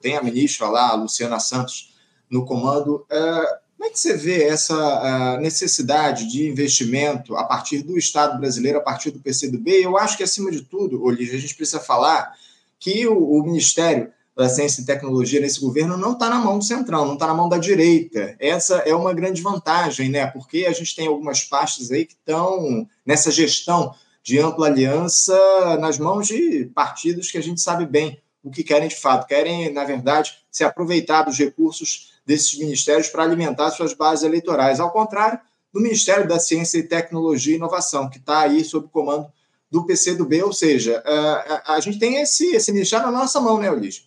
tem 0.00 0.16
a 0.16 0.22
ministra 0.22 0.68
lá, 0.68 0.90
a 0.90 0.94
Luciana 0.94 1.38
Santos, 1.38 1.94
no 2.30 2.44
comando. 2.44 3.04
É, 3.10 3.60
como 3.76 3.90
é 3.90 3.90
que 3.90 3.98
você 3.98 4.16
vê 4.16 4.44
essa 4.44 5.38
necessidade 5.40 6.30
de 6.30 6.48
investimento 6.48 7.36
a 7.36 7.44
partir 7.44 7.82
do 7.82 7.98
Estado 7.98 8.38
brasileiro, 8.38 8.78
a 8.78 8.82
partir 8.82 9.10
do 9.10 9.20
PCdoB? 9.20 9.70
Eu 9.82 9.98
acho 9.98 10.16
que, 10.16 10.22
acima 10.22 10.50
de 10.50 10.62
tudo, 10.62 11.02
Olívia, 11.02 11.36
a 11.36 11.40
gente 11.40 11.54
precisa 11.54 11.80
falar 11.80 12.32
que 12.78 13.06
o, 13.06 13.18
o 13.18 13.42
Ministério 13.42 14.10
da 14.36 14.48
Ciência 14.48 14.80
e 14.80 14.86
Tecnologia 14.86 15.40
nesse 15.40 15.60
governo 15.60 15.96
não 15.96 16.12
está 16.12 16.30
na 16.30 16.38
mão 16.38 16.58
do 16.58 16.64
central, 16.64 17.04
não 17.04 17.14
está 17.14 17.26
na 17.26 17.34
mão 17.34 17.48
da 17.48 17.58
direita. 17.58 18.34
Essa 18.38 18.76
é 18.78 18.94
uma 18.94 19.12
grande 19.12 19.42
vantagem, 19.42 20.08
né? 20.08 20.26
Porque 20.26 20.64
a 20.66 20.72
gente 20.72 20.96
tem 20.96 21.06
algumas 21.06 21.44
pastas 21.44 21.90
aí 21.90 22.06
que 22.06 22.14
estão 22.14 22.88
nessa 23.04 23.30
gestão 23.30 23.94
de 24.22 24.38
ampla 24.38 24.66
aliança 24.66 25.76
nas 25.80 25.98
mãos 25.98 26.28
de 26.28 26.66
partidos 26.74 27.30
que 27.30 27.38
a 27.38 27.42
gente 27.42 27.60
sabe 27.60 27.84
bem 27.86 28.22
o 28.42 28.50
que 28.50 28.64
querem 28.64 28.88
de 28.88 28.96
fato. 28.96 29.26
Querem, 29.26 29.72
na 29.72 29.84
verdade, 29.84 30.38
se 30.50 30.64
aproveitar 30.64 31.22
dos 31.22 31.38
recursos 31.38 32.12
desses 32.26 32.56
ministérios 32.58 33.08
para 33.08 33.22
alimentar 33.22 33.70
suas 33.70 33.94
bases 33.94 34.24
eleitorais, 34.24 34.80
ao 34.80 34.90
contrário 34.90 35.40
do 35.72 35.80
Ministério 35.80 36.28
da 36.28 36.38
Ciência 36.38 36.78
e 36.78 36.82
Tecnologia 36.82 37.54
e 37.54 37.56
Inovação, 37.56 38.10
que 38.10 38.18
está 38.18 38.40
aí 38.40 38.64
sob 38.64 38.88
comando 38.88 39.32
do 39.70 39.86
PCdoB, 39.86 40.42
ou 40.42 40.52
seja, 40.52 41.02
a, 41.04 41.74
a, 41.74 41.80
gente 41.80 41.98
tem 41.98 42.16
esse, 42.20 42.54
esse 42.54 42.70
ministério 42.70 43.06
na 43.06 43.20
nossa 43.20 43.40
mão, 43.40 43.58
né, 43.58 43.70
Ulisses? 43.70 44.06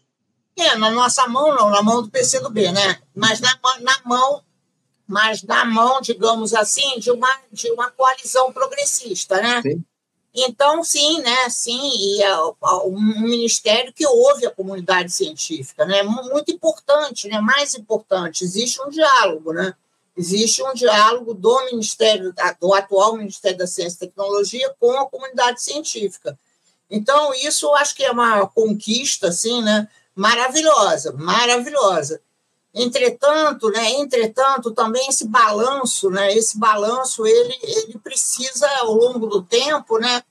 É, 0.56 0.76
na 0.76 0.92
nossa 0.92 1.28
mão 1.28 1.54
não, 1.56 1.70
na 1.72 1.82
mão 1.82 2.04
do 2.04 2.10
PCdoB, 2.10 2.72
né? 2.72 3.00
Mas 3.16 3.40
na, 3.42 3.58
na 3.82 4.00
mão, 4.06 4.44
mas 5.08 5.42
na 5.42 5.66
mão, 5.66 6.00
digamos 6.02 6.54
assim, 6.54 7.00
de 7.00 7.10
uma, 7.10 7.28
de 7.52 7.70
uma 7.72 7.90
coalizão 7.90 8.54
progressista, 8.54 9.42
né? 9.42 9.62
Sim. 9.64 9.84
Então, 10.36 10.84
sim, 10.84 11.22
né? 11.22 11.50
Sim, 11.50 11.80
e 11.96 12.22
é 12.22 12.38
um 12.84 13.22
ministério 13.22 13.94
que 13.94 14.06
ouve 14.06 14.46
a 14.46 14.52
comunidade 14.52 15.12
científica, 15.14 15.86
né? 15.86 16.04
Muito 16.04 16.52
importante, 16.52 17.30
né? 17.30 17.40
Mais 17.40 17.74
importante, 17.74 18.44
existe 18.44 18.82
um 18.82 18.90
diálogo, 18.90 19.54
né? 19.54 19.74
Existe 20.18 20.62
um 20.62 20.74
diálogo 20.74 21.34
do 21.34 21.66
Ministério, 21.66 22.34
do 22.60 22.74
atual 22.74 23.16
Ministério 23.16 23.58
da 23.58 23.68
Ciência 23.68 23.98
e 23.98 24.08
Tecnologia 24.08 24.74
com 24.80 24.92
a 24.92 25.10
comunidade 25.10 25.62
científica. 25.62 26.38
Então, 26.90 27.34
isso 27.34 27.66
eu 27.68 27.76
acho 27.76 27.96
que 27.96 28.04
é 28.04 28.12
uma 28.12 28.46
conquista, 28.48 29.30
assim, 29.30 29.62
né? 29.62 29.88
Maravilhosa, 30.14 31.14
maravilhosa. 31.14 32.22
Entretanto, 32.76 33.70
né, 33.70 33.92
entretanto, 33.92 34.72
também 34.72 35.08
esse 35.08 35.26
balanço, 35.26 36.10
né, 36.10 36.36
esse 36.36 36.60
balanço, 36.60 37.26
ele, 37.26 37.58
ele 37.64 37.98
precisa, 38.00 38.68
ao 38.80 38.94
longo 38.94 39.28
do 39.28 39.42
tempo, 39.42 39.98
né, 39.98 40.22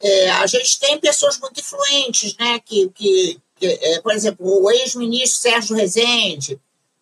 é, 0.00 0.30
a 0.30 0.46
gente 0.46 0.78
tem 0.78 0.98
pessoas 0.98 1.38
muito 1.38 1.60
influentes, 1.60 2.34
né, 2.38 2.58
que, 2.60 2.88
que, 2.94 3.38
que 3.56 3.66
é, 3.66 4.00
por 4.00 4.12
exemplo, 4.12 4.62
o 4.62 4.70
ex-ministro 4.70 5.42
Sérgio 5.42 5.76
Rezende, 5.76 6.58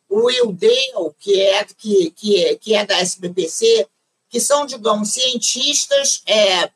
o 0.08 0.52
Dale, 0.52 1.14
que 1.20 1.40
é, 1.40 1.64
que, 1.64 2.10
que, 2.10 2.56
que 2.56 2.74
é 2.74 2.84
da 2.84 2.98
SBPC, 2.98 3.86
que 4.28 4.40
são, 4.40 4.66
digamos, 4.66 5.12
cientistas 5.12 6.22
é, 6.26 6.70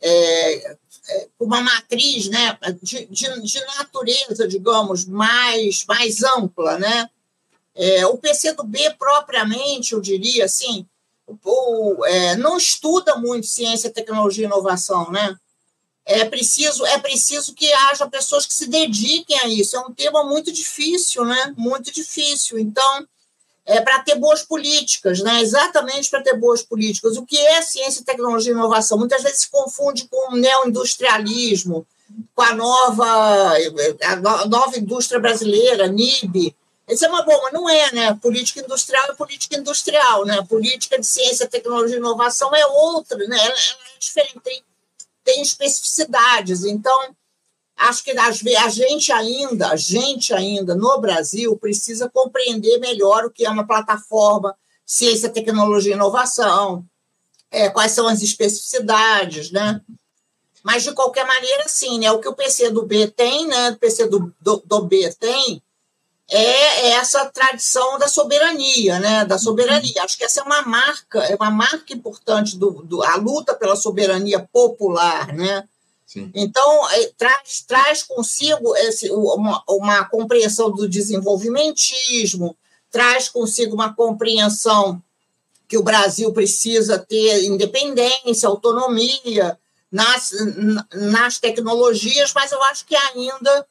é, 0.00 0.76
é, 1.08 1.28
uma 1.38 1.60
matriz 1.60 2.28
né, 2.28 2.56
de, 2.80 3.06
de, 3.06 3.40
de, 3.42 3.60
natureza, 3.78 4.46
digamos, 4.46 5.04
mais, 5.04 5.84
mais 5.86 6.22
ampla, 6.22 6.78
né? 6.78 7.10
É, 7.74 8.06
o 8.06 8.18
PCdoB, 8.18 8.94
propriamente, 8.98 9.92
eu 9.92 10.00
diria 10.00 10.44
assim, 10.44 10.86
o, 11.44 12.04
é, 12.04 12.36
não 12.36 12.56
estuda 12.56 13.16
muito 13.16 13.46
ciência, 13.46 13.90
tecnologia 13.90 14.44
e 14.44 14.46
inovação, 14.46 15.10
né? 15.10 15.36
É 16.04 16.24
preciso, 16.24 16.84
é 16.86 16.98
preciso 16.98 17.54
que 17.54 17.72
haja 17.72 18.08
pessoas 18.08 18.44
que 18.44 18.52
se 18.52 18.66
dediquem 18.66 19.38
a 19.38 19.46
isso. 19.46 19.76
É 19.76 19.80
um 19.80 19.92
tema 19.92 20.24
muito 20.24 20.50
difícil, 20.50 21.24
né? 21.24 21.54
Muito 21.56 21.92
difícil. 21.92 22.58
Então, 22.58 23.06
é 23.64 23.80
para 23.80 24.00
ter 24.00 24.16
boas 24.16 24.42
políticas, 24.42 25.20
né? 25.20 25.40
Exatamente 25.40 26.10
para 26.10 26.22
ter 26.22 26.36
boas 26.36 26.62
políticas. 26.62 27.16
O 27.16 27.24
que 27.24 27.38
é 27.38 27.62
ciência, 27.62 28.04
tecnologia 28.04 28.52
e 28.52 28.54
inovação? 28.54 28.98
Muitas 28.98 29.22
vezes 29.22 29.42
se 29.42 29.50
confunde 29.50 30.08
com 30.10 30.32
o 30.32 30.36
neoindustrialismo, 30.36 31.86
com 32.34 32.42
a 32.42 32.54
nova, 32.54 33.54
a 34.02 34.46
nova 34.46 34.76
indústria 34.76 35.20
brasileira, 35.20 35.86
NIB. 35.86 36.56
Isso 36.90 37.04
é 37.04 37.08
uma 37.08 37.22
boa, 37.22 37.40
mas 37.44 37.52
não 37.52 37.68
é, 37.68 37.92
né? 37.92 38.14
Política 38.14 38.60
industrial 38.60 39.06
é 39.06 39.14
política 39.14 39.56
industrial, 39.56 40.24
né? 40.24 40.42
Política 40.42 40.98
de 40.98 41.06
ciência, 41.06 41.48
tecnologia 41.48 41.96
e 41.96 41.98
inovação 41.98 42.54
é 42.54 42.66
outra, 42.66 43.16
né? 43.28 43.38
Ela, 43.38 43.54
é 43.54 43.98
diferente, 43.98 44.40
tem, 44.42 44.64
tem 45.22 45.42
especificidades. 45.42 46.64
Então, 46.64 47.14
acho 47.76 48.02
que 48.02 48.10
a 48.10 48.68
gente 48.68 49.12
ainda, 49.12 49.68
a 49.68 49.76
gente 49.76 50.34
ainda 50.34 50.74
no 50.74 51.00
Brasil 51.00 51.56
precisa 51.56 52.10
compreender 52.10 52.78
melhor 52.78 53.24
o 53.24 53.30
que 53.30 53.46
é 53.46 53.50
uma 53.50 53.66
plataforma 53.66 54.56
ciência, 54.84 55.30
tecnologia 55.30 55.92
e 55.92 55.94
inovação, 55.94 56.84
é, 57.52 57.70
quais 57.70 57.92
são 57.92 58.08
as 58.08 58.20
especificidades, 58.20 59.52
né? 59.52 59.80
Mas, 60.64 60.82
de 60.82 60.92
qualquer 60.92 61.24
maneira, 61.24 61.68
sim, 61.68 62.00
né? 62.00 62.10
O 62.10 62.18
que 62.18 62.28
o 62.28 62.34
PCdoB 62.34 63.12
tem, 63.12 63.46
né? 63.46 63.70
O 63.70 63.78
PCdoB 63.78 65.14
tem 65.18 65.62
é 66.30 66.90
essa 66.92 67.26
tradição 67.26 67.98
da 67.98 68.08
soberania, 68.08 68.98
né? 68.98 69.24
Da 69.24 69.38
soberania. 69.38 70.02
Acho 70.02 70.16
que 70.16 70.24
essa 70.24 70.40
é 70.40 70.42
uma 70.44 70.62
marca, 70.62 71.18
é 71.24 71.34
uma 71.34 71.50
marca 71.50 71.92
importante 71.92 72.56
do, 72.56 72.82
do 72.82 73.02
a 73.02 73.16
luta 73.16 73.54
pela 73.54 73.76
soberania 73.76 74.38
popular, 74.52 75.32
né? 75.32 75.64
Sim. 76.06 76.30
Então 76.34 76.90
é, 76.90 77.12
traz, 77.16 77.64
traz 77.66 78.02
consigo 78.02 78.76
esse, 78.76 79.10
uma, 79.10 79.62
uma 79.68 80.04
compreensão 80.04 80.70
do 80.70 80.88
desenvolvimentismo, 80.88 82.56
traz 82.90 83.28
consigo 83.28 83.74
uma 83.74 83.94
compreensão 83.94 85.00
que 85.68 85.78
o 85.78 85.82
Brasil 85.84 86.32
precisa 86.32 86.98
ter 86.98 87.44
independência, 87.44 88.48
autonomia 88.48 89.56
nas, 89.90 90.32
nas 90.92 91.38
tecnologias, 91.38 92.32
mas 92.34 92.50
eu 92.50 92.62
acho 92.64 92.84
que 92.84 92.96
ainda 92.96 93.66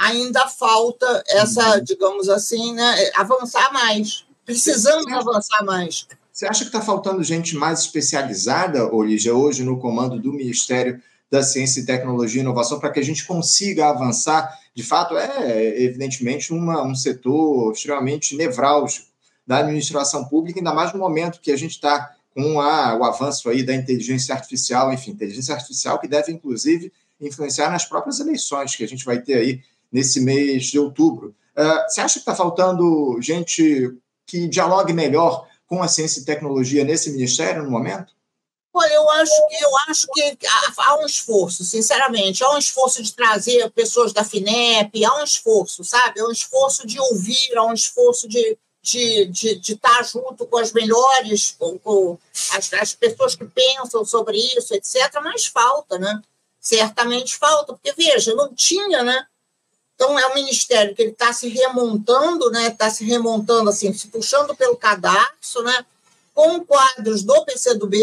ainda 0.00 0.48
falta 0.48 1.22
essa, 1.28 1.76
uhum. 1.76 1.84
digamos 1.84 2.28
assim, 2.30 2.72
né, 2.72 3.10
avançar 3.14 3.70
mais. 3.70 4.24
Precisamos 4.46 5.06
acha, 5.06 5.18
avançar 5.18 5.64
mais. 5.64 6.06
Você 6.32 6.46
acha 6.46 6.60
que 6.60 6.68
está 6.68 6.80
faltando 6.80 7.22
gente 7.22 7.54
mais 7.54 7.80
especializada, 7.80 8.92
Olígia, 8.92 9.34
hoje 9.34 9.62
no 9.62 9.78
comando 9.78 10.18
do 10.18 10.32
Ministério 10.32 11.00
da 11.30 11.42
Ciência 11.42 11.80
e 11.80 11.86
Tecnologia 11.86 12.40
e 12.40 12.42
Inovação 12.42 12.80
para 12.80 12.90
que 12.90 12.98
a 12.98 13.04
gente 13.04 13.26
consiga 13.26 13.90
avançar? 13.90 14.58
De 14.74 14.82
fato, 14.82 15.16
é 15.18 15.82
evidentemente 15.82 16.52
uma, 16.52 16.82
um 16.82 16.94
setor 16.94 17.72
extremamente 17.72 18.34
nevrálgico 18.34 19.06
da 19.46 19.58
administração 19.58 20.24
pública, 20.24 20.60
ainda 20.60 20.72
mais 20.72 20.92
no 20.94 20.98
momento 20.98 21.40
que 21.40 21.52
a 21.52 21.56
gente 21.56 21.72
está 21.72 22.14
com 22.34 22.58
a, 22.60 22.96
o 22.96 23.04
avanço 23.04 23.50
aí 23.50 23.62
da 23.62 23.74
inteligência 23.74 24.34
artificial, 24.34 24.92
enfim, 24.92 25.10
inteligência 25.10 25.54
artificial 25.54 25.98
que 25.98 26.08
deve, 26.08 26.32
inclusive, 26.32 26.90
influenciar 27.20 27.70
nas 27.70 27.84
próprias 27.84 28.18
eleições 28.18 28.74
que 28.74 28.84
a 28.84 28.88
gente 28.88 29.04
vai 29.04 29.20
ter 29.20 29.34
aí 29.34 29.60
nesse 29.92 30.20
mês 30.20 30.66
de 30.66 30.78
outubro. 30.78 31.34
Uh, 31.56 31.88
você 31.88 32.00
acha 32.00 32.14
que 32.14 32.20
está 32.20 32.34
faltando 32.34 33.20
gente 33.20 33.96
que 34.26 34.46
dialogue 34.48 34.92
melhor 34.92 35.46
com 35.66 35.82
a 35.82 35.88
ciência 35.88 36.20
e 36.20 36.24
tecnologia 36.24 36.84
nesse 36.84 37.10
ministério 37.10 37.62
no 37.62 37.70
momento? 37.70 38.12
Olha, 38.72 38.92
eu 38.92 39.10
acho 39.10 39.48
que 39.48 39.64
eu 39.64 39.70
acho 39.88 40.06
que 40.12 40.46
há 40.78 40.96
um 40.96 41.04
esforço, 41.04 41.64
sinceramente, 41.64 42.44
há 42.44 42.50
um 42.52 42.58
esforço 42.58 43.02
de 43.02 43.12
trazer 43.12 43.68
pessoas 43.70 44.12
da 44.12 44.22
FINEP, 44.22 45.04
há 45.04 45.20
um 45.20 45.24
esforço, 45.24 45.82
sabe? 45.82 46.20
Há 46.20 46.26
um 46.26 46.30
esforço 46.30 46.86
de 46.86 47.00
ouvir, 47.00 47.56
há 47.56 47.64
um 47.64 47.72
esforço 47.72 48.28
de, 48.28 48.56
de, 48.80 49.26
de, 49.26 49.54
de 49.56 49.72
estar 49.72 50.04
junto 50.04 50.46
com 50.46 50.58
as 50.58 50.72
melhores, 50.72 51.56
com, 51.58 51.78
com 51.80 52.18
as, 52.52 52.72
as 52.72 52.94
pessoas 52.94 53.34
que 53.34 53.44
pensam 53.44 54.04
sobre 54.04 54.38
isso, 54.38 54.72
etc. 54.72 55.20
Mas 55.22 55.46
falta, 55.46 55.98
né? 55.98 56.22
Certamente 56.60 57.36
falta, 57.36 57.72
porque 57.72 57.92
veja, 57.92 58.34
não 58.36 58.54
tinha, 58.54 59.02
né? 59.02 59.26
Então, 60.00 60.18
é 60.18 60.26
um 60.28 60.34
ministério 60.34 60.94
que 60.94 61.02
ele 61.02 61.10
está 61.10 61.30
se 61.30 61.46
remontando, 61.46 62.50
né? 62.50 62.68
Está 62.68 62.88
se 62.88 63.04
remontando, 63.04 63.68
assim, 63.68 63.92
se 63.92 64.08
puxando 64.08 64.56
pelo 64.56 64.74
cadarço, 64.74 65.62
né? 65.62 65.84
Com 66.32 66.64
quadros 66.64 67.22
do 67.22 67.44
PCdoB, 67.44 67.98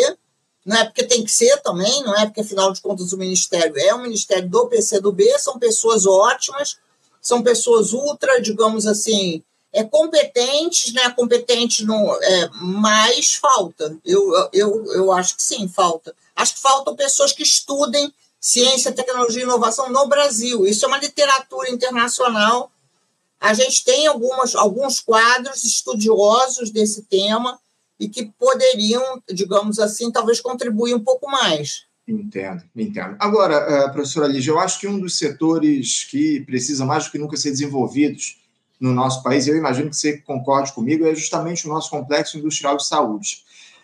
né? 0.63 0.86
Porque 0.86 1.04
tem 1.04 1.24
que 1.24 1.32
ser 1.32 1.58
também, 1.63 2.04
não 2.04 2.16
é? 2.16 2.27
Porque, 2.27 2.42
afinal 2.42 2.72
de 2.72 2.82
contas, 2.82 3.13
o 3.13 3.18
ministério 3.18 3.75
é 3.80 3.96
um 3.96 4.04
ministério 4.04 4.48
do 4.48 4.68
PCdoB, 4.68 5.39
são 5.39 5.58
pessoas 5.58 6.06
ótimas, 6.06 6.77
são 7.20 7.42
pessoas 7.42 7.94
ultra, 7.94 8.39
digamos 8.44 8.86
assim, 8.86 9.42
é, 9.74 9.84
competentes, 9.84 10.94
né? 10.94 11.10
Competentes, 11.10 11.84
no, 11.84 12.13
é, 12.22 12.50
mas 12.62 13.34
falta. 13.34 13.98
Eu, 14.06 14.50
eu, 14.54 14.86
eu 14.94 15.12
acho 15.12 15.36
que 15.36 15.42
sim, 15.42 15.68
falta. 15.68 16.13
Acho 16.36 16.54
que 16.54 16.62
faltam 16.62 16.96
pessoas 16.96 17.34
que 17.34 17.42
estudem 17.42 18.13
ciência, 18.39 18.91
tecnologia 18.91 19.41
e 19.41 19.44
inovação 19.44 19.89
no 19.91 20.08
Brasil. 20.08 20.65
Isso 20.65 20.86
é 20.86 20.88
uma 20.88 20.98
literatura 20.98 21.70
internacional. 21.70 22.72
A 23.39 23.53
gente 23.53 23.84
tem 23.84 24.08
algumas, 24.08 24.56
alguns 24.56 25.00
quadros 25.00 25.63
estudiosos 25.63 26.72
desse 26.72 27.03
tema 27.03 27.60
e 28.00 28.08
que 28.08 28.32
poderiam, 28.39 29.22
digamos 29.32 29.79
assim, 29.79 30.12
talvez 30.12 30.39
contribuir 30.39 30.94
um 30.94 31.03
pouco 31.03 31.29
mais. 31.29 31.86
Entendo, 32.08 32.63
entendo. 32.75 33.17
Agora, 33.20 33.56
eh, 33.56 33.89
professora 33.89 34.27
Lígia, 34.27 34.51
eu 34.51 34.60
acho 34.60 34.79
que 34.79 34.88
um 34.88 34.98
dos 34.98 35.17
setores 35.17 36.06
que 36.06 36.39
precisa 36.41 36.86
mais 36.86 37.06
do 37.06 37.12
que 37.12 37.17
nunca 37.17 37.36
ser 37.36 37.51
desenvolvidos 37.51 38.38
no 38.79 38.94
nosso 38.94 39.22
país, 39.24 39.48
eu 39.48 39.58
imagino 39.58 39.89
que 39.89 39.96
você 39.98 40.17
concorde 40.20 40.72
comigo, 40.72 41.06
é 41.06 41.13
justamente 41.13 41.67
o 41.67 41.70
nosso 41.70 41.89
complexo 41.89 42.38
industrial 42.38 42.77
de 42.77 42.88
saúde. 42.88 43.44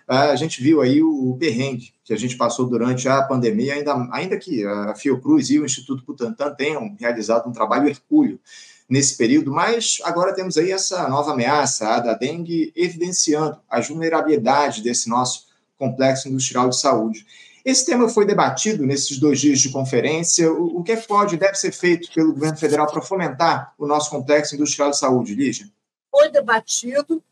Eh, 0.09 0.15
a 0.15 0.35
gente 0.35 0.61
viu 0.61 0.81
aí 0.81 1.01
o 1.01 1.35
perrengue 1.39 1.93
que 2.03 2.13
a 2.13 2.17
gente 2.17 2.35
passou 2.35 2.67
durante 2.67 3.07
a 3.07 3.21
pandemia, 3.23 3.75
ainda, 3.75 4.07
ainda 4.11 4.37
que 4.37 4.65
a 4.65 4.95
Fiocruz 4.95 5.49
e 5.49 5.59
o 5.59 5.65
Instituto 5.65 6.03
Butantan 6.05 6.53
tenham 6.53 6.95
realizado 6.99 7.47
um 7.47 7.53
trabalho 7.53 7.87
hercúleo 7.87 8.39
nesse 8.89 9.15
período, 9.17 9.51
mas 9.51 9.99
agora 10.03 10.35
temos 10.35 10.57
aí 10.57 10.71
essa 10.71 11.07
nova 11.07 11.31
ameaça, 11.31 11.87
a 11.87 11.99
da 11.99 12.13
dengue, 12.13 12.73
evidenciando 12.75 13.57
a 13.69 13.79
vulnerabilidade 13.79 14.83
desse 14.83 15.09
nosso 15.09 15.47
complexo 15.77 16.27
industrial 16.27 16.69
de 16.69 16.79
saúde. 16.79 17.25
Esse 17.65 17.85
tema 17.85 18.09
foi 18.09 18.25
debatido 18.25 18.85
nesses 18.85 19.17
dois 19.17 19.39
dias 19.39 19.59
de 19.59 19.71
conferência. 19.71 20.51
O, 20.51 20.79
o 20.79 20.83
que, 20.83 20.91
é 20.91 20.97
pode 20.97 21.35
e 21.35 21.37
deve 21.37 21.55
ser 21.55 21.71
feito 21.71 22.11
pelo 22.13 22.33
governo 22.33 22.57
federal 22.57 22.87
para 22.91 23.01
fomentar 23.01 23.73
o 23.77 23.87
nosso 23.87 24.09
complexo 24.09 24.55
industrial 24.55 24.91
de 24.91 24.97
saúde, 24.97 25.33
Lígia? 25.33 25.67
Foi 26.11 26.29
debatido, 26.29 27.23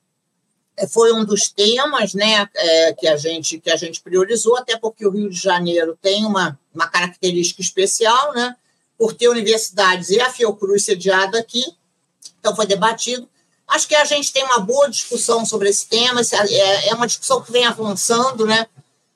foi 0.90 1.14
um 1.14 1.24
dos 1.24 1.50
temas 1.50 2.14
né, 2.14 2.48
é, 2.56 2.94
que, 2.94 3.08
a 3.08 3.16
gente, 3.16 3.60
que 3.60 3.70
a 3.70 3.76
gente 3.76 4.02
priorizou, 4.02 4.58
até 4.58 4.78
porque 4.78 5.06
o 5.06 5.12
Rio 5.12 5.30
de 5.30 5.38
Janeiro 5.38 5.98
tem 6.02 6.26
uma, 6.26 6.60
uma 6.74 6.88
característica 6.88 7.62
especial, 7.62 8.34
né, 8.34 8.56
por 8.98 9.14
ter 9.14 9.28
universidades 9.28 10.10
e 10.10 10.20
a 10.20 10.30
Fiocruz 10.32 10.86
sediada 10.86 11.40
aqui, 11.40 11.64
então 12.40 12.56
foi 12.56 12.66
debatido. 12.66 13.28
Acho 13.68 13.88
que 13.88 13.96
a 13.96 14.06
gente 14.06 14.34
tem 14.34 14.44
uma 14.44 14.60
boa 14.60 14.90
discussão 14.90 15.46
sobre 15.46 15.70
esse 15.70 15.88
tema, 15.88 16.22
é, 16.22 16.90
é 16.90 16.94
uma 16.94 17.08
discussão 17.08 17.42
que 17.42 17.52
vem 17.52 17.66
avançando, 17.66 18.46
né? 18.46 18.68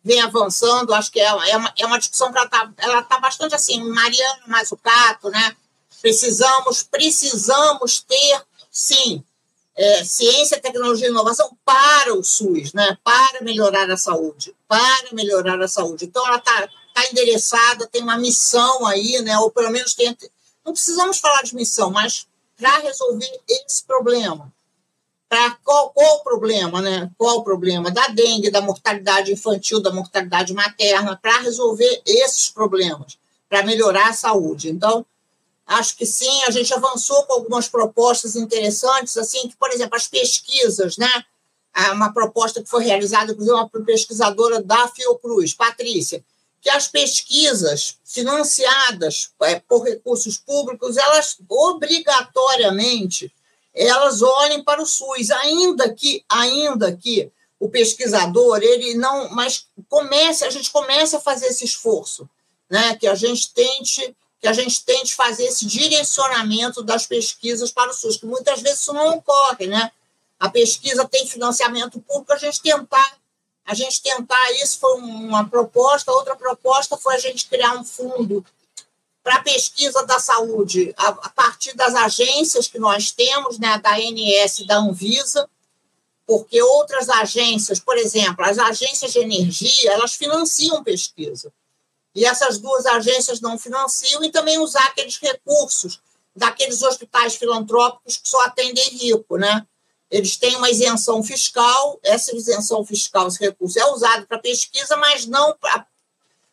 vem 0.06 0.22
avançando, 0.22 0.94
acho 0.94 1.12
que 1.12 1.20
é, 1.20 1.26
é, 1.26 1.58
uma, 1.58 1.74
é 1.80 1.86
uma 1.88 1.98
discussão 1.98 2.32
que 2.32 2.38
ela 2.38 2.46
está 2.46 3.02
tá 3.02 3.20
bastante 3.20 3.56
assim, 3.56 3.84
Mariana 3.90 4.44
Mazzucato, 4.46 5.32
né? 5.32 5.56
Precisamos, 6.00 6.84
precisamos 6.84 8.02
ter, 8.02 8.44
sim, 8.70 9.24
é, 9.76 10.04
ciência, 10.04 10.60
tecnologia 10.60 11.08
e 11.08 11.10
inovação 11.10 11.56
para 11.66 12.14
o 12.14 12.24
SUS, 12.24 12.74
né? 12.74 12.98
para 13.04 13.42
melhorar 13.42 13.90
a 13.92 13.98
saúde, 13.98 14.56
para 14.68 15.12
melhorar 15.12 15.62
a 15.62 15.68
saúde. 15.68 16.06
Então, 16.06 16.26
ela 16.26 16.38
está 16.38 16.70
tá 16.94 17.06
endereçada, 17.12 17.88
tem 17.88 18.02
uma 18.02 18.18
missão 18.18 18.86
aí, 18.86 19.22
né? 19.22 19.38
ou 19.40 19.52
pelo 19.52 19.70
menos 19.70 19.94
tem. 19.94 20.16
Não 20.66 20.74
precisamos 20.74 21.20
falar 21.20 21.42
de 21.44 21.56
missão, 21.56 21.92
mas 21.92 22.28
para 22.58 22.78
resolver 22.80 23.42
esse 23.48 23.84
problema 23.84 24.52
para 25.28 25.52
qual, 25.64 25.90
qual 25.90 26.16
o 26.18 26.24
problema, 26.24 26.82
né? 26.82 27.12
Qual 27.18 27.38
o 27.38 27.44
problema 27.44 27.92
da 27.92 28.08
dengue, 28.08 28.52
da 28.52 28.62
mortalidade 28.62 29.34
infantil, 29.34 29.82
da 29.82 29.92
mortalidade 29.92 30.54
materna, 30.54 31.18
para 31.22 31.40
resolver 31.40 32.02
esses 32.06 32.50
problemas, 32.50 33.18
para 33.50 33.64
melhorar 33.64 34.10
a 34.10 34.14
saúde. 34.14 34.70
Então, 34.70 35.06
acho 35.66 35.96
que 35.96 36.06
sim, 36.06 36.44
a 36.44 36.52
gente 36.52 36.74
avançou 36.74 37.24
com 37.24 37.34
algumas 37.34 37.68
propostas 37.68 38.36
interessantes, 38.36 39.18
assim, 39.18 39.48
que, 39.48 39.56
por 39.56 39.72
exemplo, 39.72 39.96
as 39.96 40.08
pesquisas, 40.08 40.98
né? 40.98 41.26
Uma 41.92 42.14
proposta 42.14 42.62
que 42.62 42.70
foi 42.70 42.84
realizada, 42.84 43.32
inclusive, 43.32 43.56
uma 43.56 43.70
pesquisadora 43.70 44.62
da 44.62 44.88
Fiocruz, 44.88 45.54
Patrícia, 45.54 46.24
que 46.62 46.70
as 46.70 46.88
pesquisas 46.88 47.98
financiadas 48.04 49.32
é, 49.42 49.60
por 49.60 49.84
recursos 49.84 50.38
públicos, 50.38 50.98
elas 50.98 51.38
obrigatoriamente 51.50 53.32
elas 53.76 54.22
olhem 54.22 54.64
para 54.64 54.82
o 54.82 54.86
SUS, 54.86 55.30
ainda 55.32 55.94
que, 55.94 56.24
ainda 56.30 56.96
que 56.96 57.30
o 57.60 57.70
pesquisador, 57.70 58.60
ele 58.62 58.96
não, 58.96 59.30
mas 59.32 59.68
comece, 59.90 60.46
a 60.46 60.50
gente 60.50 60.72
comece 60.72 61.16
a 61.16 61.20
fazer 61.20 61.48
esse 61.48 61.66
esforço, 61.66 62.30
né? 62.70 62.96
Que 62.96 63.08
a 63.08 63.16
gente 63.16 63.54
tente, 63.54 64.16
que 64.46 64.50
a 64.50 64.54
gente 64.54 64.86
tente 64.86 65.16
fazer 65.16 65.46
esse 65.46 65.66
direcionamento 65.66 66.84
das 66.84 67.08
pesquisas 67.08 67.72
para 67.72 67.90
o 67.90 67.94
SUS, 67.96 68.18
que 68.18 68.28
muitas 68.28 68.62
vezes 68.62 68.82
isso 68.82 68.94
não 68.94 69.18
ocorre, 69.18 69.66
né? 69.66 69.92
A 70.40 70.48
pesquisa 70.48 71.04
tem 71.08 71.26
financiamento 71.26 72.00
público, 72.00 72.32
a 72.32 72.38
gente 72.38 72.62
tentar, 72.62 73.18
a 73.66 73.74
gente 73.74 74.04
tentar, 74.04 74.52
isso 74.62 74.78
foi 74.78 75.00
uma 75.00 75.50
proposta, 75.50 76.12
outra 76.12 76.36
proposta 76.36 76.96
foi 76.96 77.16
a 77.16 77.18
gente 77.18 77.48
criar 77.48 77.74
um 77.74 77.84
fundo 77.84 78.46
para 79.24 79.42
pesquisa 79.42 80.06
da 80.06 80.20
saúde, 80.20 80.94
a, 80.96 81.08
a, 81.08 81.30
partir 81.30 81.76
das 81.76 81.96
agências 81.96 82.68
que 82.68 82.78
nós 82.78 83.10
temos, 83.10 83.58
né, 83.58 83.80
da 83.80 83.96
ANS 83.96 84.60
e 84.60 84.68
da 84.68 84.78
Anvisa, 84.78 85.50
porque 86.28 86.62
outras 86.62 87.10
agências, 87.10 87.80
por 87.80 87.98
exemplo, 87.98 88.46
as 88.46 88.60
agências 88.60 89.12
de 89.12 89.18
energia, 89.18 89.92
elas 89.92 90.14
financiam 90.14 90.84
pesquisa. 90.84 91.52
E 92.16 92.26
essas 92.26 92.58
duas 92.58 92.86
agências 92.86 93.42
não 93.42 93.60
financiam 93.60 94.24
e 94.24 94.32
também 94.32 94.58
usar 94.58 94.86
aqueles 94.86 95.18
recursos 95.18 96.00
daqueles 96.34 96.82
hospitais 96.82 97.36
filantrópicos 97.36 98.18
que 98.18 98.30
só 98.30 98.42
atendem 98.46 98.90
rico, 98.98 99.38
né? 99.38 99.68
Eles 100.10 100.38
têm 100.38 100.56
uma 100.56 100.70
isenção 100.70 101.22
fiscal, 101.22 102.00
essa 102.02 102.34
isenção 102.36 102.86
fiscal, 102.86 103.28
esse 103.28 103.40
recurso 103.40 103.78
é 103.78 103.86
usado 103.92 104.26
para 104.28 104.40
pesquisa, 104.40 104.96
mas 104.96 105.26
não, 105.26 105.58
pra, 105.58 105.86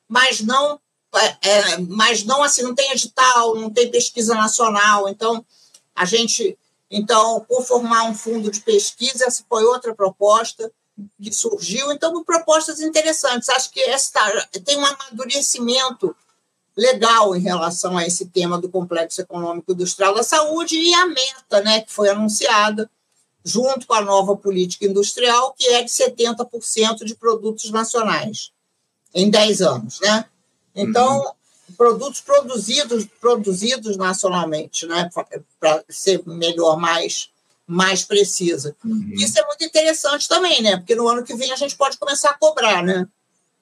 mas 0.09 0.41
não 0.41 0.81
é, 1.15 1.49
é, 1.49 1.79
mas 1.79 2.25
não 2.25 2.43
assim, 2.43 2.63
não 2.63 2.75
tem 2.75 2.91
edital, 2.91 3.55
não 3.55 3.71
tem 3.71 3.91
pesquisa 3.91 4.35
nacional, 4.35 5.09
então 5.09 5.45
a 5.95 6.05
gente, 6.05 6.59
então, 6.91 7.45
por 7.47 7.63
formar 7.65 8.05
um 8.05 8.15
fundo 8.15 8.51
de 8.51 8.61
pesquisa, 8.61 9.27
essa 9.27 9.45
foi 9.49 9.63
outra 9.65 9.95
proposta 9.95 10.73
que 11.21 11.33
surgiu, 11.33 11.91
então 11.91 12.23
propostas 12.23 12.81
interessantes, 12.81 13.49
acho 13.49 13.71
que 13.71 13.81
essa 13.81 14.21
tem 14.65 14.79
um 14.79 14.85
amadurecimento 14.85 16.15
legal 16.77 17.37
em 17.37 17.41
relação 17.41 17.97
a 17.97 18.07
esse 18.07 18.27
tema 18.27 18.59
do 18.59 18.69
complexo 18.69 19.21
econômico 19.21 19.73
industrial 19.73 20.15
da 20.15 20.23
saúde 20.23 20.77
e 20.77 20.95
a 20.95 21.07
meta, 21.07 21.61
né, 21.63 21.81
que 21.81 21.93
foi 21.93 22.09
anunciada 22.09 22.91
junto 23.45 23.87
com 23.87 23.95
a 23.95 24.01
nova 24.01 24.37
política 24.37 24.87
industrial, 24.87 25.55
que 25.59 25.67
é 25.69 25.83
de 25.83 25.91
70% 25.91 27.05
de 27.05 27.15
produtos 27.15 27.71
nacionais 27.71 28.53
em 29.15 29.29
10 29.29 29.63
anos, 29.63 30.01
né? 30.01 30.25
Então, 30.75 31.19
uhum. 31.19 31.75
produtos 31.77 32.21
produzidos, 32.21 33.07
produzidos 33.21 33.97
nacionalmente, 33.97 34.87
né, 34.87 35.11
para 35.59 35.85
ser 35.89 36.23
melhor, 36.25 36.79
mais, 36.79 37.31
mais 37.67 38.03
precisa. 38.03 38.77
Uhum. 38.85 39.13
Isso 39.15 39.39
é 39.39 39.47
muito 39.47 39.65
interessante 39.65 40.29
também, 40.29 40.63
né? 40.63 40.77
Porque 40.77 40.95
no 40.95 41.09
ano 41.09 41.23
que 41.23 41.35
vem 41.35 41.53
a 41.53 41.57
gente 41.57 41.77
pode 41.77 41.97
começar 41.97 42.31
a 42.31 42.39
cobrar, 42.39 42.83
né? 42.83 43.07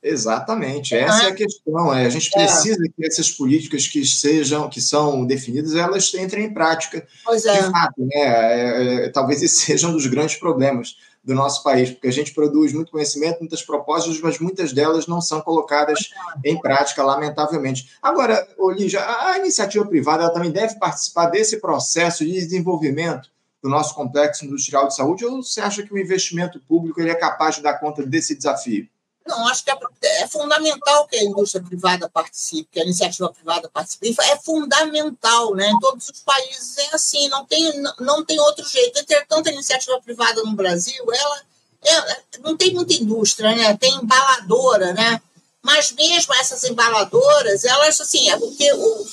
Exatamente, 0.03 0.95
essa 0.95 1.25
é, 1.25 1.27
é 1.27 1.29
a 1.29 1.35
questão. 1.35 1.95
É, 1.95 2.07
a 2.07 2.09
gente 2.09 2.29
é. 2.29 2.33
precisa 2.33 2.83
é. 2.83 2.89
que 2.89 3.07
essas 3.07 3.31
políticas 3.31 3.87
que 3.87 4.05
sejam, 4.07 4.69
que 4.71 4.81
são 4.81 5.27
definidas, 5.27 5.75
elas 5.75 6.13
entrem 6.15 6.47
em 6.47 6.55
prática. 6.55 7.07
Pois 7.23 7.45
é. 7.45 7.63
De 7.63 7.71
fato, 7.71 7.95
né? 7.99 9.05
É, 9.05 9.09
talvez 9.11 9.43
esse 9.43 9.61
seja 9.67 9.89
um 9.89 9.93
dos 9.93 10.07
grandes 10.07 10.37
problemas 10.37 10.97
do 11.23 11.35
nosso 11.35 11.63
país, 11.63 11.91
porque 11.91 12.09
a 12.09 12.13
gente 12.13 12.33
produz 12.33 12.73
muito 12.73 12.91
conhecimento, 12.91 13.41
muitas 13.41 13.63
propostas, 13.63 14.19
mas 14.21 14.39
muitas 14.39 14.73
delas 14.73 15.07
não 15.07 15.21
são 15.21 15.43
colocadas 15.43 16.09
em 16.43 16.59
prática, 16.59 17.05
lamentavelmente. 17.05 17.91
Agora, 18.01 18.49
Olígia, 18.57 19.05
a 19.05 19.39
iniciativa 19.39 19.85
privada 19.85 20.33
também 20.33 20.51
deve 20.51 20.79
participar 20.79 21.27
desse 21.27 21.61
processo 21.61 22.25
de 22.25 22.33
desenvolvimento 22.33 23.29
do 23.63 23.69
nosso 23.69 23.95
complexo 23.95 24.45
industrial 24.45 24.89
de 24.89 24.95
saúde, 24.95 25.25
ou 25.25 25.43
você 25.43 25.61
acha 25.61 25.83
que 25.83 25.93
o 25.93 25.99
investimento 25.99 26.59
público 26.61 27.01
ele 27.01 27.11
é 27.11 27.15
capaz 27.15 27.57
de 27.57 27.63
dar 27.63 27.79
conta 27.79 28.05
desse 28.05 28.35
desafio? 28.35 28.89
Não, 29.27 29.47
acho 29.49 29.63
que 29.63 29.71
é, 29.71 29.79
é, 30.23 30.27
fundamental 30.27 31.07
que 31.07 31.17
a 31.17 31.23
indústria 31.23 31.63
privada 31.63 32.09
participe, 32.09 32.71
que 32.73 32.81
a 32.81 32.85
iniciativa 32.85 33.31
privada 33.31 33.69
participe. 33.69 34.15
É 34.19 34.37
fundamental, 34.39 35.55
né? 35.55 35.69
Em 35.69 35.79
todos 35.79 36.09
os 36.09 36.21
países 36.21 36.79
é 36.79 36.95
assim, 36.95 37.29
não 37.29 37.45
tem, 37.45 37.71
não 38.01 38.25
tem 38.25 38.41
outro 38.41 38.67
jeito. 38.67 38.99
Entretanto, 38.99 39.49
a 39.49 39.53
iniciativa 39.53 40.01
privada 40.01 40.43
no 40.43 40.53
Brasil, 40.53 41.05
ela 41.13 41.43
é, 41.85 42.41
não 42.41 42.57
tem 42.57 42.75
muita 42.75 42.95
indústria, 42.95 43.55
né? 43.55 43.77
Tem 43.77 43.95
embaladora, 43.95 44.93
né? 44.95 45.21
Mas 45.63 45.93
mesmo 45.93 46.35
essas 46.35 46.65
embaladoras, 46.65 47.65
elas 47.65 48.01
assim, 48.01 48.31
é 48.31 48.39
porque 48.39 48.69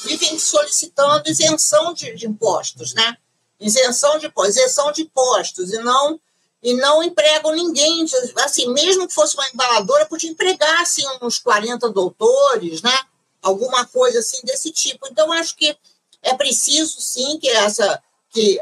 vivem 0.06 0.40
solicitando 0.40 1.30
isenção 1.30 1.94
de, 1.94 2.16
de 2.16 2.26
impostos, 2.26 2.94
né? 2.94 3.18
Isenção 3.60 4.20
de, 4.20 4.32
isenção 4.48 4.92
de 4.92 5.04
impostos 5.04 5.74
e 5.74 5.80
não 5.80 6.20
e 6.62 6.74
não 6.74 7.04
empregam 7.04 7.54
ninguém. 7.54 8.06
Assim, 8.38 8.72
mesmo 8.74 9.08
que 9.08 9.14
fosse 9.14 9.36
uma 9.36 9.48
embaladora, 9.50 10.08
podia 10.08 10.30
empregar 10.30 10.82
assim, 10.82 11.04
uns 11.22 11.38
40 11.40 11.90
doutores, 11.90 12.82
né? 12.82 13.00
alguma 13.42 13.86
coisa 13.86 14.20
assim 14.20 14.40
desse 14.44 14.72
tipo. 14.72 15.08
Então, 15.08 15.32
acho 15.32 15.56
que 15.56 15.78
é 16.22 16.34
preciso, 16.34 17.00
sim, 17.00 17.40
que 17.40 17.50
essa. 17.50 18.02
Que, 18.30 18.62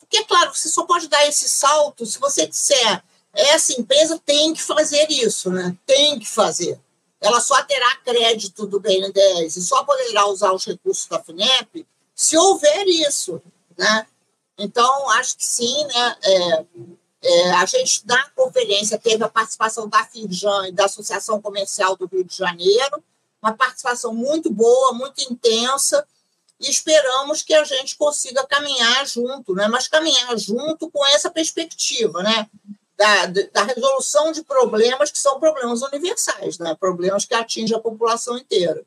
porque, 0.00 0.24
claro, 0.24 0.54
você 0.54 0.68
só 0.68 0.84
pode 0.84 1.08
dar 1.08 1.26
esse 1.26 1.48
salto 1.48 2.06
se 2.06 2.18
você 2.18 2.46
disser 2.46 3.02
essa 3.34 3.78
empresa 3.78 4.20
tem 4.24 4.52
que 4.54 4.62
fazer 4.62 5.06
isso, 5.10 5.50
né? 5.50 5.76
tem 5.86 6.18
que 6.18 6.26
fazer. 6.26 6.80
ela 7.20 7.40
só 7.40 7.62
terá 7.62 7.96
crédito 7.96 8.66
do 8.66 8.80
BNDES 8.80 9.56
e 9.56 9.62
só 9.62 9.84
poderá 9.84 10.26
usar 10.26 10.52
os 10.52 10.64
recursos 10.64 11.06
da 11.06 11.22
FINEP 11.22 11.86
se 12.14 12.36
houver 12.36 12.86
isso, 12.88 13.40
né? 13.76 14.06
Então, 14.58 15.08
acho 15.10 15.36
que 15.36 15.44
sim, 15.44 15.84
né? 15.84 16.16
É, 16.22 16.64
é, 17.22 17.50
a 17.52 17.64
gente, 17.66 18.06
na 18.06 18.28
conferência, 18.30 18.98
teve 18.98 19.22
a 19.22 19.28
participação 19.28 19.88
da 19.88 20.04
FIRJAN 20.04 20.68
e 20.68 20.72
da 20.72 20.86
Associação 20.86 21.40
Comercial 21.40 21.96
do 21.96 22.06
Rio 22.06 22.24
de 22.24 22.36
Janeiro, 22.36 23.02
uma 23.42 23.54
participação 23.54 24.12
muito 24.12 24.50
boa, 24.50 24.92
muito 24.92 25.20
intensa, 25.30 26.04
e 26.60 26.68
esperamos 26.68 27.42
que 27.42 27.54
a 27.54 27.62
gente 27.62 27.96
consiga 27.96 28.44
caminhar 28.46 29.06
junto, 29.06 29.54
né? 29.54 29.68
mas 29.68 29.86
caminhar 29.86 30.36
junto 30.36 30.90
com 30.90 31.06
essa 31.06 31.30
perspectiva, 31.30 32.22
né? 32.22 32.48
Da, 32.96 33.26
da 33.26 33.62
resolução 33.62 34.32
de 34.32 34.42
problemas 34.42 35.12
que 35.12 35.20
são 35.20 35.38
problemas 35.38 35.82
universais, 35.82 36.58
né? 36.58 36.74
problemas 36.74 37.24
que 37.24 37.32
atingem 37.32 37.76
a 37.76 37.80
população 37.80 38.36
inteira. 38.36 38.84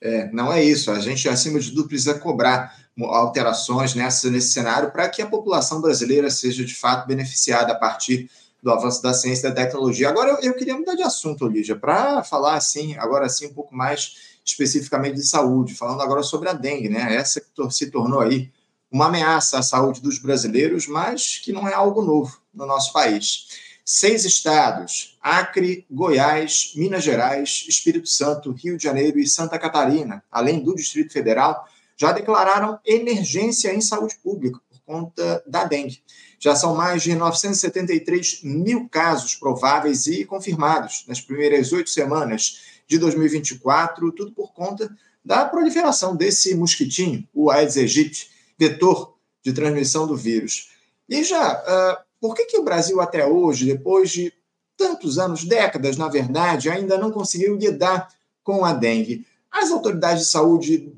É, 0.00 0.30
não 0.32 0.52
é 0.52 0.62
isso. 0.62 0.88
A 0.92 1.00
gente, 1.00 1.28
acima 1.28 1.58
de 1.58 1.70
tudo, 1.70 1.88
precisa 1.88 2.18
cobrar 2.18 2.78
alterações 3.06 3.94
nessa, 3.94 4.30
nesse 4.30 4.52
cenário 4.52 4.90
para 4.90 5.08
que 5.08 5.22
a 5.22 5.26
população 5.26 5.80
brasileira 5.80 6.30
seja, 6.30 6.64
de 6.64 6.74
fato, 6.74 7.06
beneficiada 7.06 7.72
a 7.72 7.76
partir 7.76 8.30
do 8.62 8.70
avanço 8.70 9.02
da 9.02 9.14
ciência 9.14 9.46
e 9.46 9.50
da 9.50 9.64
tecnologia. 9.64 10.08
Agora, 10.08 10.30
eu, 10.30 10.38
eu 10.40 10.54
queria 10.54 10.76
mudar 10.76 10.94
de 10.94 11.02
assunto, 11.02 11.46
Lígia, 11.46 11.76
para 11.76 12.22
falar, 12.22 12.54
assim, 12.54 12.96
agora 12.96 13.28
sim, 13.28 13.46
um 13.46 13.54
pouco 13.54 13.74
mais 13.74 14.30
especificamente 14.44 15.16
de 15.16 15.26
saúde, 15.26 15.74
falando 15.74 16.02
agora 16.02 16.22
sobre 16.22 16.48
a 16.48 16.52
dengue, 16.52 16.88
né? 16.88 17.14
Essa 17.14 17.40
que 17.40 17.70
se 17.70 17.90
tornou 17.90 18.20
aí 18.20 18.50
uma 18.90 19.06
ameaça 19.06 19.58
à 19.58 19.62
saúde 19.62 20.00
dos 20.00 20.18
brasileiros, 20.18 20.86
mas 20.86 21.38
que 21.38 21.52
não 21.52 21.68
é 21.68 21.72
algo 21.72 22.02
novo 22.02 22.40
no 22.52 22.66
nosso 22.66 22.92
país. 22.92 23.46
Seis 23.84 24.24
estados: 24.24 25.16
Acre, 25.22 25.86
Goiás, 25.90 26.72
Minas 26.76 27.04
Gerais, 27.04 27.64
Espírito 27.68 28.08
Santo, 28.08 28.52
Rio 28.52 28.76
de 28.76 28.84
Janeiro 28.84 29.18
e 29.18 29.26
Santa 29.26 29.58
Catarina, 29.58 30.22
além 30.30 30.62
do 30.62 30.74
Distrito 30.74 31.12
Federal, 31.12 31.66
já 32.00 32.12
declararam 32.12 32.78
emergência 32.86 33.74
em 33.74 33.80
saúde 33.82 34.16
pública 34.22 34.58
por 34.70 34.80
conta 34.86 35.44
da 35.46 35.64
dengue. 35.64 36.02
Já 36.38 36.56
são 36.56 36.74
mais 36.74 37.02
de 37.02 37.14
973 37.14 38.40
mil 38.42 38.88
casos 38.88 39.34
prováveis 39.34 40.06
e 40.06 40.24
confirmados 40.24 41.04
nas 41.06 41.20
primeiras 41.20 41.74
oito 41.74 41.90
semanas 41.90 42.80
de 42.88 42.96
2024, 42.96 44.10
tudo 44.12 44.32
por 44.32 44.54
conta 44.54 44.90
da 45.22 45.44
proliferação 45.44 46.16
desse 46.16 46.54
mosquitinho, 46.54 47.28
o 47.34 47.50
Aedes 47.50 47.76
aegypti, 47.76 48.30
vetor 48.58 49.14
de 49.44 49.52
transmissão 49.52 50.06
do 50.06 50.16
vírus. 50.16 50.70
E 51.06 51.22
já, 51.22 51.52
uh, 51.52 52.02
por 52.18 52.34
que, 52.34 52.46
que 52.46 52.56
o 52.56 52.64
Brasil 52.64 52.98
até 53.02 53.26
hoje, 53.26 53.66
depois 53.66 54.10
de 54.10 54.32
tantos 54.74 55.18
anos, 55.18 55.44
décadas, 55.44 55.98
na 55.98 56.08
verdade, 56.08 56.70
ainda 56.70 56.96
não 56.96 57.10
conseguiu 57.10 57.56
lidar 57.56 58.08
com 58.42 58.64
a 58.64 58.72
dengue? 58.72 59.26
As 59.50 59.70
autoridades 59.70 60.24
de 60.24 60.30
saúde 60.30 60.94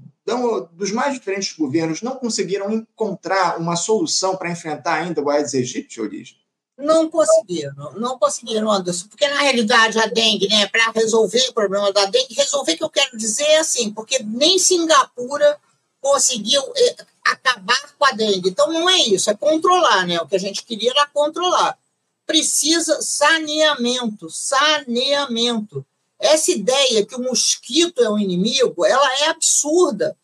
dos 0.72 0.92
mais 0.92 1.14
diferentes 1.14 1.56
governos 1.56 2.02
não 2.02 2.16
conseguiram 2.16 2.72
encontrar 2.72 3.58
uma 3.58 3.76
solução 3.76 4.37
para 4.37 4.50
enfrentar 4.50 4.94
ainda 4.94 5.20
o 5.20 5.28
Aedes 5.28 5.54
aegypti, 5.54 6.00
Origem? 6.00 6.37
Não 6.78 7.08
conseguiram, 7.11 7.92
não 7.94 8.18
conseguiram, 8.18 8.70
Anderson, 8.70 9.06
porque 9.08 9.28
na 9.28 9.40
realidade 9.40 9.98
a 9.98 10.06
dengue, 10.06 10.48
né, 10.48 10.66
para 10.66 10.90
resolver 10.90 11.46
o 11.48 11.52
problema 11.52 11.92
da 11.92 12.06
dengue, 12.06 12.35
resolver 12.35 12.76
que 12.76 12.82
eu 12.82 12.90
quero 12.90 13.16
dizer 13.16 13.44
é 13.44 13.58
assim, 13.58 13.92
porque 13.92 14.22
nem 14.22 14.58
Singapura 14.58 15.58
conseguiu 16.00 16.62
eh, 16.76 16.96
acabar 17.24 17.94
com 17.96 18.04
a 18.04 18.12
dengue. 18.12 18.48
Então 18.48 18.72
não 18.72 18.88
é 18.88 18.98
isso, 18.98 19.30
é 19.30 19.35
controlar, 19.35 20.06
né? 20.06 20.20
O 20.20 20.26
que 20.26 20.35
a 20.35 20.40
gente 20.40 20.64
queria 20.64 20.90
era 20.90 21.06
controlar. 21.06 21.78
Precisa 22.26 23.00
saneamento, 23.02 24.28
saneamento. 24.30 25.87
Essa 26.22 26.52
ideia 26.52 27.04
que 27.04 27.16
o 27.16 27.22
mosquito 27.22 28.02
é 28.02 28.08
o 28.08 28.18
inimigo, 28.18 28.87
ela 28.87 29.14
é 29.20 29.26
absurda. 29.26 30.16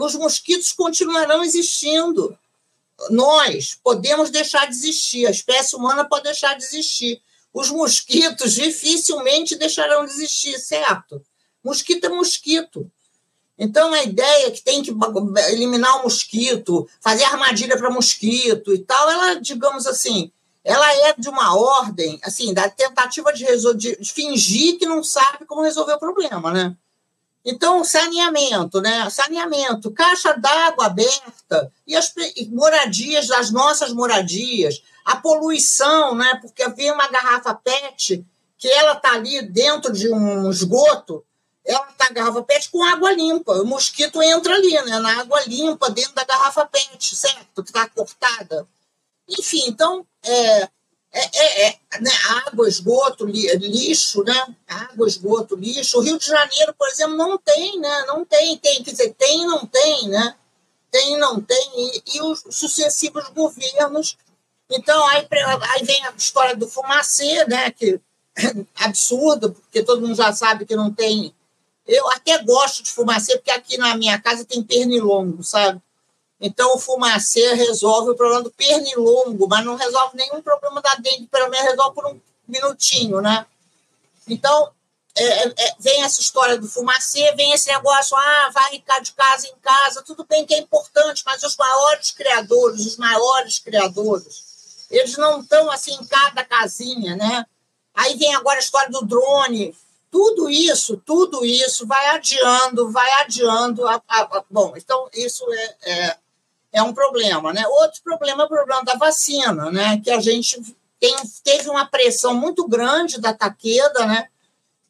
Os 0.00 0.14
mosquitos 0.14 0.72
continuarão 0.72 1.42
existindo 1.42 2.38
nós 3.10 3.78
podemos 3.82 4.30
deixar 4.30 4.66
de 4.66 4.74
existir, 4.74 5.26
a 5.26 5.30
espécie 5.30 5.76
humana 5.76 6.04
pode 6.04 6.24
deixar 6.24 6.54
de 6.54 6.64
existir. 6.64 7.22
Os 7.52 7.70
mosquitos 7.70 8.54
dificilmente 8.54 9.56
deixarão 9.56 10.04
de 10.04 10.12
existir, 10.12 10.58
certo? 10.58 11.22
Mosquito 11.62 12.04
é 12.04 12.08
mosquito. 12.08 12.90
Então, 13.56 13.92
a 13.92 14.02
ideia 14.02 14.50
que 14.50 14.62
tem 14.62 14.82
que 14.82 14.94
eliminar 15.48 16.00
o 16.00 16.04
mosquito, 16.04 16.88
fazer 17.00 17.24
armadilha 17.24 17.76
para 17.76 17.90
mosquito 17.90 18.72
e 18.72 18.78
tal, 18.78 19.10
ela, 19.10 19.34
digamos 19.34 19.86
assim, 19.86 20.30
ela 20.64 21.08
é 21.08 21.14
de 21.16 21.28
uma 21.28 21.56
ordem, 21.56 22.20
assim, 22.22 22.52
da 22.52 22.68
tentativa 22.68 23.32
de, 23.32 23.46
de 23.76 24.12
fingir 24.12 24.78
que 24.78 24.86
não 24.86 25.02
sabe 25.02 25.46
como 25.46 25.62
resolver 25.62 25.94
o 25.94 25.98
problema, 25.98 26.50
né? 26.52 26.76
Então, 27.44 27.82
saneamento, 27.82 28.80
né? 28.80 29.08
Saneamento, 29.08 29.90
caixa 29.90 30.34
d'água 30.34 30.86
aberta 30.86 31.72
e 31.86 31.96
as 31.96 32.12
moradias 32.50 33.28
das 33.28 33.50
nossas 33.50 33.92
moradias, 33.92 34.82
a 35.04 35.16
poluição, 35.16 36.14
né? 36.14 36.38
Porque 36.42 36.68
vem 36.70 36.92
uma 36.92 37.08
garrafa 37.08 37.54
PET 37.54 38.24
que 38.58 38.68
ela 38.68 38.92
está 38.92 39.12
ali 39.12 39.40
dentro 39.40 39.92
de 39.92 40.12
um 40.12 40.50
esgoto, 40.50 41.24
ela 41.64 41.88
está 41.90 42.12
garrafa 42.12 42.42
PET 42.42 42.70
com 42.70 42.82
água 42.82 43.12
limpa. 43.12 43.52
O 43.54 43.64
mosquito 43.64 44.22
entra 44.22 44.54
ali, 44.54 44.72
né? 44.82 44.98
Na 44.98 45.20
água 45.20 45.40
limpa 45.46 45.88
dentro 45.90 46.14
da 46.14 46.24
garrafa 46.24 46.66
PET, 46.66 47.16
certo? 47.16 47.62
Que 47.62 47.70
está 47.70 47.88
cortada. 47.88 48.66
Enfim, 49.28 49.64
então, 49.66 50.06
é, 50.24 50.68
é, 51.12 51.66
é, 51.66 51.68
é 51.68 52.00
né? 52.00 52.10
água, 52.46 52.68
esgoto, 52.68 53.24
lixo, 53.24 54.22
né? 54.24 54.56
Água, 54.66 55.06
esgoto, 55.06 55.56
lixo. 55.56 55.98
O 55.98 56.02
Rio 56.02 56.18
de 56.18 56.26
Janeiro, 56.26 56.74
por 56.78 56.88
exemplo, 56.88 57.16
não 57.16 57.38
tem, 57.38 57.78
né? 57.80 58.04
Não 58.06 58.24
tem, 58.24 58.56
tem, 58.58 58.82
quer 58.82 58.90
dizer, 58.90 59.14
tem 59.14 59.46
não 59.46 59.66
tem, 59.66 60.08
né? 60.08 60.34
Tem 60.90 61.18
não 61.18 61.40
tem, 61.40 61.70
e, 61.76 62.02
e 62.16 62.22
os 62.22 62.42
sucessivos 62.50 63.28
governos. 63.30 64.16
Então, 64.70 65.06
aí, 65.08 65.26
aí 65.30 65.84
vem 65.84 66.06
a 66.06 66.12
história 66.16 66.56
do 66.56 66.68
fumacê, 66.68 67.44
né? 67.46 67.70
Que 67.70 68.00
é 68.36 68.84
absurdo, 68.84 69.52
porque 69.52 69.82
todo 69.82 70.00
mundo 70.00 70.14
já 70.14 70.32
sabe 70.32 70.64
que 70.64 70.76
não 70.76 70.92
tem. 70.92 71.34
Eu 71.86 72.08
até 72.10 72.42
gosto 72.42 72.82
de 72.82 72.90
fumacê, 72.90 73.36
porque 73.36 73.50
aqui 73.50 73.78
na 73.78 73.96
minha 73.96 74.20
casa 74.20 74.44
tem 74.44 74.62
pernilongo, 74.62 75.42
sabe? 75.42 75.80
Então, 76.40 76.74
o 76.74 76.78
fumacê 76.78 77.54
resolve 77.54 78.10
o 78.10 78.14
problema 78.14 78.42
do 78.42 78.50
pernilongo, 78.50 79.48
mas 79.48 79.64
não 79.64 79.74
resolve 79.74 80.16
nenhum 80.16 80.40
problema 80.40 80.80
da 80.80 80.94
dengue, 80.94 81.26
pelo 81.26 81.50
menos 81.50 81.70
resolve 81.70 81.94
por 81.94 82.06
um 82.06 82.20
minutinho, 82.46 83.20
né? 83.20 83.44
Então, 84.26 84.70
é, 85.16 85.24
é, 85.24 85.54
é 85.56 85.74
vem 85.80 86.02
essa 86.02 86.20
história 86.20 86.56
do 86.56 86.68
fumacê, 86.68 87.32
vem 87.32 87.52
esse 87.52 87.68
negócio, 87.68 88.16
ah, 88.16 88.50
vai 88.54 88.82
de 89.02 89.12
casa 89.12 89.48
em 89.48 89.56
casa, 89.60 90.02
tudo 90.02 90.24
bem 90.24 90.46
que 90.46 90.54
é 90.54 90.58
importante, 90.58 91.22
mas 91.26 91.42
os 91.42 91.56
maiores 91.56 92.12
criadores, 92.12 92.86
os 92.86 92.96
maiores 92.96 93.58
criadores, 93.58 94.86
eles 94.90 95.16
não 95.16 95.40
estão 95.40 95.70
assim 95.70 95.94
em 95.94 96.06
cada 96.06 96.44
casinha, 96.44 97.16
né? 97.16 97.44
Aí 97.94 98.16
vem 98.16 98.34
agora 98.34 98.58
a 98.58 98.60
história 98.60 98.90
do 98.90 99.04
drone, 99.04 99.76
tudo 100.10 100.48
isso, 100.48 100.96
tudo 101.04 101.44
isso 101.44 101.86
vai 101.86 102.06
adiando, 102.10 102.90
vai 102.90 103.10
adiando. 103.22 103.86
A, 103.86 104.00
a, 104.08 104.20
a, 104.22 104.44
bom, 104.48 104.74
então 104.76 105.08
isso 105.12 105.44
é, 105.52 105.76
é, 105.82 106.16
é 106.72 106.82
um 106.82 106.92
problema. 106.92 107.52
Né? 107.52 107.66
Outro 107.66 108.02
problema 108.02 108.42
é 108.42 108.46
o 108.46 108.48
problema 108.48 108.84
da 108.84 108.94
vacina, 108.94 109.70
né? 109.70 110.00
que 110.02 110.10
a 110.10 110.20
gente 110.20 110.60
tem, 111.00 111.14
teve 111.42 111.68
uma 111.68 111.86
pressão 111.86 112.34
muito 112.34 112.66
grande 112.66 113.20
da 113.20 113.32
Taqueda 113.32 114.06
né? 114.06 114.28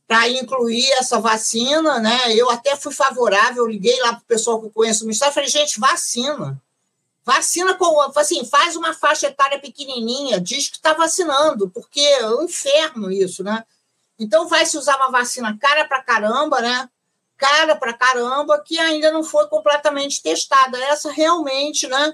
para 0.07 0.29
incluir 0.29 0.91
essa 0.93 1.21
vacina. 1.21 1.99
Né? 1.99 2.35
Eu 2.35 2.51
até 2.51 2.77
fui 2.77 2.93
favorável, 2.93 3.67
liguei 3.67 3.99
lá 4.01 4.15
para 4.15 4.23
o 4.23 4.27
pessoal 4.27 4.61
que 4.61 4.67
eu 4.67 4.71
conheço 4.71 5.01
no 5.01 5.07
Ministério 5.07 5.33
e 5.33 5.35
falei, 5.35 5.49
gente, 5.49 5.81
vacina. 5.81 6.61
Vacina 7.25 7.75
com, 7.75 8.01
assim, 8.17 8.43
faz 8.47 8.75
uma 8.75 8.95
faixa 8.95 9.27
etária 9.27 9.59
pequenininha, 9.59 10.41
diz 10.41 10.69
que 10.69 10.77
está 10.77 10.95
vacinando, 10.95 11.69
porque 11.69 12.01
é 12.01 12.27
um 12.27 12.45
inferno 12.45 13.13
isso, 13.13 13.45
né? 13.45 13.65
Então 14.19 14.49
vai 14.49 14.65
se 14.65 14.79
usar 14.79 14.97
uma 14.97 15.11
vacina 15.11 15.55
cara 15.59 15.87
para 15.87 16.03
caramba, 16.03 16.63
né? 16.63 16.89
Cara 17.39 17.77
para 17.77 17.95
caramba 17.95 18.61
que 18.61 18.79
ainda 18.79 19.11
não 19.11 19.23
foi 19.23 19.47
completamente 19.49 20.21
testada. 20.21 20.77
Essa 20.85 21.11
realmente, 21.11 21.87
né? 21.87 22.13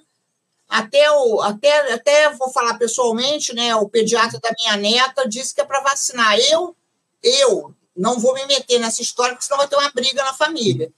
Até, 0.69 1.11
o, 1.11 1.41
até, 1.41 1.93
até 1.93 2.31
vou 2.31 2.51
falar 2.53 2.79
pessoalmente, 2.79 3.55
né? 3.55 3.75
O 3.75 3.89
pediatra 3.89 4.39
da 4.39 4.51
minha 4.59 4.77
neta 4.77 5.29
disse 5.29 5.55
que 5.55 5.61
é 5.61 5.65
para 5.65 5.81
vacinar. 5.81 6.39
Eu, 6.39 6.77
eu 7.23 7.75
não 7.97 8.19
vou 8.19 8.35
me 8.35 8.47
meter 8.47 8.79
nessa 8.79 9.03
história, 9.03 9.35
porque 9.35 9.47
senão 9.47 9.59
vai 9.59 9.69
ter 9.69 9.77
uma 9.77 9.91
briga 9.91 10.23
na 10.23 10.35
família. 10.35 10.93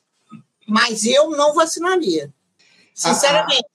Mas 0.67 1.07
eu 1.07 1.31
não 1.31 1.55
vacinaria. 1.55 2.33
Sinceramente. 2.95 3.67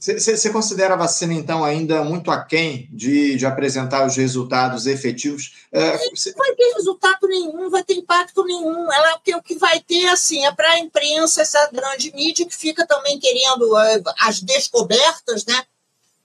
Você 0.00 0.48
considera 0.48 0.94
a 0.94 0.96
vacina, 0.96 1.34
então, 1.34 1.62
ainda 1.62 2.02
muito 2.02 2.30
aquém 2.30 2.88
de, 2.90 3.36
de 3.36 3.44
apresentar 3.44 4.06
os 4.06 4.16
resultados 4.16 4.86
efetivos? 4.86 5.52
É, 5.70 5.92
não 5.92 6.34
vai 6.36 6.54
ter 6.54 6.72
resultado 6.74 7.28
nenhum, 7.28 7.68
vai 7.68 7.84
ter 7.84 7.94
impacto 7.94 8.42
nenhum. 8.42 8.90
Ela, 8.90 9.16
o, 9.16 9.20
que, 9.20 9.34
o 9.36 9.42
que 9.42 9.56
vai 9.56 9.78
ter, 9.78 10.06
assim, 10.06 10.46
é 10.46 10.52
para 10.52 10.70
a 10.70 10.78
imprensa, 10.78 11.42
essa 11.42 11.68
grande 11.70 12.10
mídia 12.14 12.46
que 12.46 12.56
fica 12.56 12.86
também 12.86 13.18
querendo 13.18 13.70
uh, 13.74 14.14
as 14.20 14.40
descobertas, 14.40 15.44
né? 15.44 15.62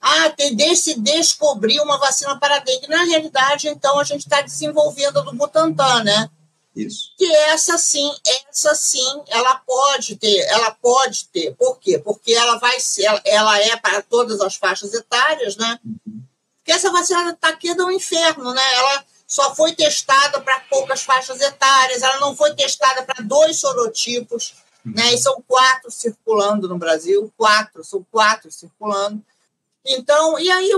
Ah, 0.00 0.30
tem 0.30 0.56
desse 0.56 0.98
descobrir 0.98 1.78
uma 1.80 1.98
vacina 1.98 2.38
para 2.40 2.60
dengue. 2.60 2.88
Na 2.88 3.04
realidade, 3.04 3.68
então, 3.68 3.98
a 3.98 4.04
gente 4.04 4.20
está 4.20 4.40
desenvolvendo 4.40 5.18
a 5.18 5.22
do 5.22 5.34
Butantan, 5.34 6.02
né? 6.02 6.30
Isso. 6.76 7.12
Que 7.16 7.26
essa 7.34 7.78
sim, 7.78 8.14
essa 8.50 8.74
sim, 8.74 9.22
ela 9.28 9.56
pode 9.66 10.16
ter, 10.16 10.40
ela 10.48 10.70
pode 10.72 11.26
ter. 11.28 11.54
Por 11.56 11.78
quê? 11.78 11.98
Porque 11.98 12.34
ela 12.34 12.58
vai 12.58 12.78
ser, 12.78 13.06
ela, 13.24 13.58
é 13.60 13.76
para 13.76 14.02
todas 14.02 14.42
as 14.42 14.56
faixas 14.56 14.92
etárias, 14.92 15.56
né? 15.56 15.78
Uhum. 15.82 16.22
Porque 16.58 16.72
essa 16.72 16.92
vacina 16.92 17.30
está 17.30 17.48
aqui 17.48 17.74
do 17.74 17.90
inferno, 17.90 18.52
né? 18.52 18.74
Ela 18.74 19.04
só 19.26 19.54
foi 19.54 19.72
testada 19.72 20.38
para 20.40 20.60
poucas 20.68 21.02
faixas 21.02 21.40
etárias, 21.40 22.02
ela 22.02 22.20
não 22.20 22.36
foi 22.36 22.54
testada 22.54 23.02
para 23.04 23.24
dois 23.24 23.58
sorotipos, 23.58 24.54
né? 24.84 25.14
E 25.14 25.18
são 25.18 25.42
quatro 25.48 25.90
circulando 25.90 26.68
no 26.68 26.76
Brasil, 26.76 27.32
quatro, 27.38 27.82
são 27.82 28.04
quatro 28.10 28.52
circulando. 28.52 29.24
Então, 29.88 30.36
e 30.38 30.50
aí, 30.50 30.70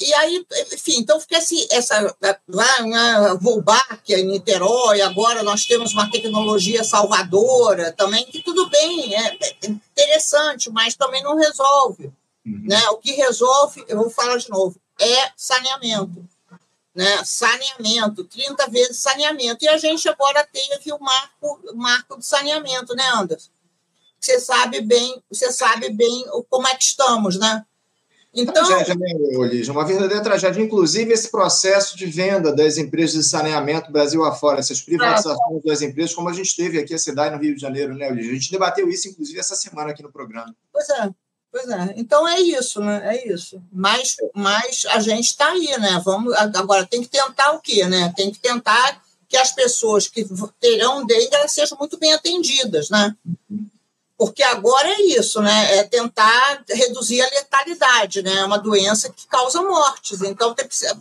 e 0.00 0.14
aí 0.14 0.46
enfim, 0.72 0.98
então 0.98 1.20
fica 1.20 1.38
assim, 1.38 1.66
essa 1.70 2.16
lá 2.48 2.82
na 2.82 3.34
Volbac, 3.34 4.12
em 4.12 4.26
Niterói, 4.26 5.00
agora 5.02 5.42
nós 5.44 5.64
temos 5.64 5.92
uma 5.92 6.10
tecnologia 6.10 6.82
salvadora 6.82 7.92
também, 7.92 8.26
que 8.26 8.42
tudo 8.42 8.68
bem, 8.68 9.14
é, 9.14 9.38
é 9.40 9.66
interessante, 9.68 10.68
mas 10.68 10.96
também 10.96 11.22
não 11.22 11.36
resolve. 11.36 12.12
Uhum. 12.44 12.64
Né? 12.66 12.88
O 12.90 12.96
que 12.96 13.12
resolve, 13.12 13.84
eu 13.86 13.96
vou 13.98 14.10
falar 14.10 14.36
de 14.36 14.50
novo, 14.50 14.80
é 14.98 15.30
saneamento. 15.36 16.28
Né? 16.92 17.24
Saneamento, 17.24 18.24
30 18.24 18.68
vezes 18.68 18.98
saneamento. 18.98 19.64
E 19.64 19.68
a 19.68 19.78
gente 19.78 20.08
agora 20.08 20.44
teve 20.44 20.92
o 20.92 20.98
marco, 20.98 21.60
o 21.72 21.76
marco 21.76 22.16
do 22.16 22.22
saneamento, 22.22 22.96
né, 22.96 23.08
Anderson? 23.14 23.50
Você 24.20 24.40
sabe 24.40 24.80
bem, 24.80 25.22
você 25.30 25.50
sabe 25.52 25.88
bem 25.90 26.26
como 26.50 26.66
é 26.66 26.74
que 26.74 26.84
estamos, 26.84 27.38
né? 27.38 27.64
Então, 28.32 28.54
tragédia, 28.54 28.94
né, 28.94 29.12
Lígia? 29.48 29.72
Uma 29.72 29.84
verdadeira 29.84 30.22
tragédia. 30.22 30.62
Inclusive, 30.62 31.12
esse 31.12 31.30
processo 31.30 31.96
de 31.96 32.06
venda 32.06 32.54
das 32.54 32.78
empresas 32.78 33.24
de 33.24 33.28
saneamento 33.28 33.90
Brasil 33.90 34.24
afora, 34.24 34.60
essas 34.60 34.80
privatizações 34.80 35.62
das 35.64 35.82
empresas, 35.82 36.14
como 36.14 36.28
a 36.28 36.32
gente 36.32 36.54
teve 36.54 36.78
aqui 36.78 36.94
a 36.94 36.98
cidade 36.98 37.34
no 37.34 37.42
Rio 37.42 37.54
de 37.54 37.60
Janeiro, 37.60 37.94
né, 37.94 38.08
Lígia? 38.10 38.30
A 38.30 38.34
gente 38.34 38.50
debateu 38.52 38.88
isso, 38.88 39.08
inclusive, 39.08 39.38
essa 39.38 39.56
semana 39.56 39.90
aqui 39.90 40.02
no 40.02 40.12
programa. 40.12 40.54
Pois 40.72 40.88
é. 40.90 41.10
Pois 41.52 41.68
é. 41.68 41.94
Então 41.96 42.28
é 42.28 42.40
isso, 42.40 42.80
né? 42.80 43.02
É 43.04 43.32
isso. 43.32 43.60
Mas, 43.72 44.16
mas 44.32 44.86
a 44.90 45.00
gente 45.00 45.24
está 45.24 45.50
aí, 45.50 45.76
né? 45.80 46.00
Vamos, 46.04 46.32
agora 46.34 46.86
tem 46.86 47.02
que 47.02 47.08
tentar 47.08 47.52
o 47.52 47.60
quê, 47.60 47.86
né? 47.86 48.12
Tem 48.16 48.30
que 48.30 48.38
tentar 48.38 49.02
que 49.28 49.36
as 49.36 49.52
pessoas 49.52 50.06
que 50.06 50.24
terão 50.60 51.04
dengue 51.04 51.34
elas 51.34 51.52
sejam 51.52 51.76
muito 51.78 51.98
bem 51.98 52.12
atendidas, 52.12 52.88
né? 52.90 53.14
Porque 54.20 54.42
agora 54.42 54.86
é 54.86 55.00
isso, 55.18 55.40
né? 55.40 55.78
É 55.78 55.82
tentar 55.82 56.62
reduzir 56.68 57.22
a 57.22 57.30
letalidade, 57.30 58.20
né? 58.20 58.34
É 58.34 58.44
uma 58.44 58.58
doença 58.58 59.08
que 59.08 59.26
causa 59.26 59.62
mortes. 59.62 60.20
Então 60.20 60.54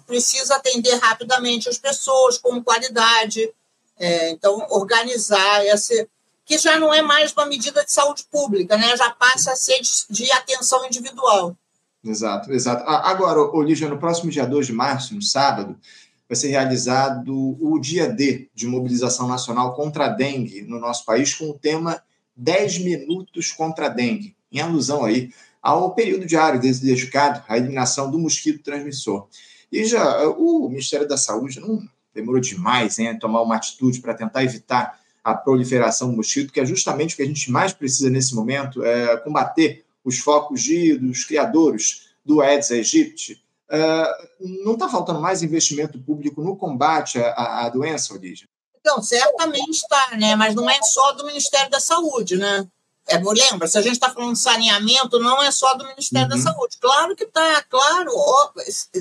precisa 0.08 0.55
atender 0.55 0.95
rapidamente 0.99 1.67
as 1.67 1.77
pessoas 1.77 2.38
com 2.38 2.63
qualidade. 2.63 3.51
É, 3.99 4.29
então 4.29 4.65
organizar 4.69 5.65
esse 5.65 6.08
que 6.45 6.58
já 6.58 6.79
não 6.79 6.93
é 6.93 7.01
mais 7.01 7.34
uma 7.34 7.45
medida 7.45 7.84
de 7.84 7.91
saúde 7.91 8.23
pública, 8.32 8.77
né? 8.77 8.95
já 8.95 9.10
passa 9.10 9.51
a 9.51 9.55
ser 9.58 9.82
de, 9.82 9.91
de 10.10 10.32
atenção 10.32 10.86
individual. 10.86 11.58
Exato, 12.01 12.53
exato. 12.53 12.86
Agora, 12.88 13.41
Olívia, 13.41 13.89
no 13.89 13.99
próximo 13.99 14.32
dia 14.32 14.45
2 14.45 14.67
de 14.67 14.71
março, 14.71 15.13
no 15.13 15.21
sábado, 15.21 15.77
vai 16.25 16.38
ser 16.38 16.47
realizado 16.47 17.58
o 17.60 17.77
dia 17.79 18.08
D 18.08 18.49
de 18.55 18.65
mobilização 18.65 19.27
nacional 19.27 19.75
contra 19.75 20.05
a 20.05 20.08
dengue 20.08 20.62
no 20.62 20.79
nosso 20.79 21.03
país, 21.03 21.34
com 21.34 21.49
o 21.49 21.60
tema 21.60 22.01
10 22.39 22.80
minutos 22.80 23.52
contra 23.52 23.88
a 23.88 23.89
dengue, 23.89 24.36
em 24.52 24.60
alusão 24.60 25.04
aí 25.04 25.32
ao 25.62 25.93
período 25.93 26.25
diário 26.25 26.60
dedicado 26.60 27.43
à 27.47 27.58
eliminação 27.58 28.10
do 28.10 28.17
mosquito 28.17 28.63
transmissor. 28.63 29.28
E 29.71 29.84
já 29.86 30.28
o 30.30 30.69
Ministério 30.69 31.08
da 31.08 31.17
Saúde 31.17 31.60
não 31.60 31.86
demorou 32.13 32.39
demais 32.39 32.97
em 32.97 33.19
tomar 33.19 33.41
uma 33.41 33.56
atitude 33.56 33.99
para 34.02 34.13
tentar 34.13 34.43
evitar 34.43 34.99
a 35.23 35.36
proliferação 35.36 36.10
do 36.10 36.17
mosquito, 36.17 36.52
que 36.52 36.60
é 36.60 36.65
justamente 36.65 37.13
o 37.13 37.17
que 37.17 37.23
a 37.23 37.28
gente 37.28 37.52
mais 37.52 37.73
precisa 37.73 38.10
nesse 38.10 38.34
momento, 38.34 38.84
é 38.84 39.17
combater 39.17 39.84
os 40.04 40.17
focos 40.17 40.62
de, 40.63 40.97
dos 40.97 41.25
criadores 41.25 42.10
do 42.25 42.41
Aedes 42.41 42.71
aegypti. 42.71 43.43
Uh, 43.69 44.63
não 44.63 44.73
está 44.73 44.89
faltando 44.89 45.21
mais 45.21 45.43
investimento 45.43 45.99
público 45.99 46.41
no 46.41 46.56
combate 46.56 47.19
à, 47.19 47.65
à 47.65 47.69
doença, 47.69 48.13
Olívia? 48.13 48.47
Então, 48.89 49.04
certamente 49.04 49.69
está, 49.69 50.17
né? 50.17 50.36
mas 50.36 50.56
não 50.56 50.67
é 50.67 50.82
só 50.82 51.12
do 51.12 51.25
Ministério 51.25 51.69
da 51.69 51.80
Saúde, 51.80 52.38
né? 52.38 52.67
É, 53.08 53.17
lembra, 53.17 53.67
se 53.67 53.78
a 53.78 53.82
gente 53.82 53.93
está 53.93 54.12
falando 54.12 54.34
de 54.34 54.39
saneamento, 54.39 55.19
não 55.19 55.41
é 55.43 55.52
só 55.52 55.75
do 55.75 55.86
Ministério 55.86 56.32
uhum. 56.32 56.38
da 56.38 56.52
Saúde. 56.52 56.78
Claro 56.80 57.15
que 57.15 57.23
está, 57.23 57.63
claro, 57.63 58.12
ó, 58.15 58.52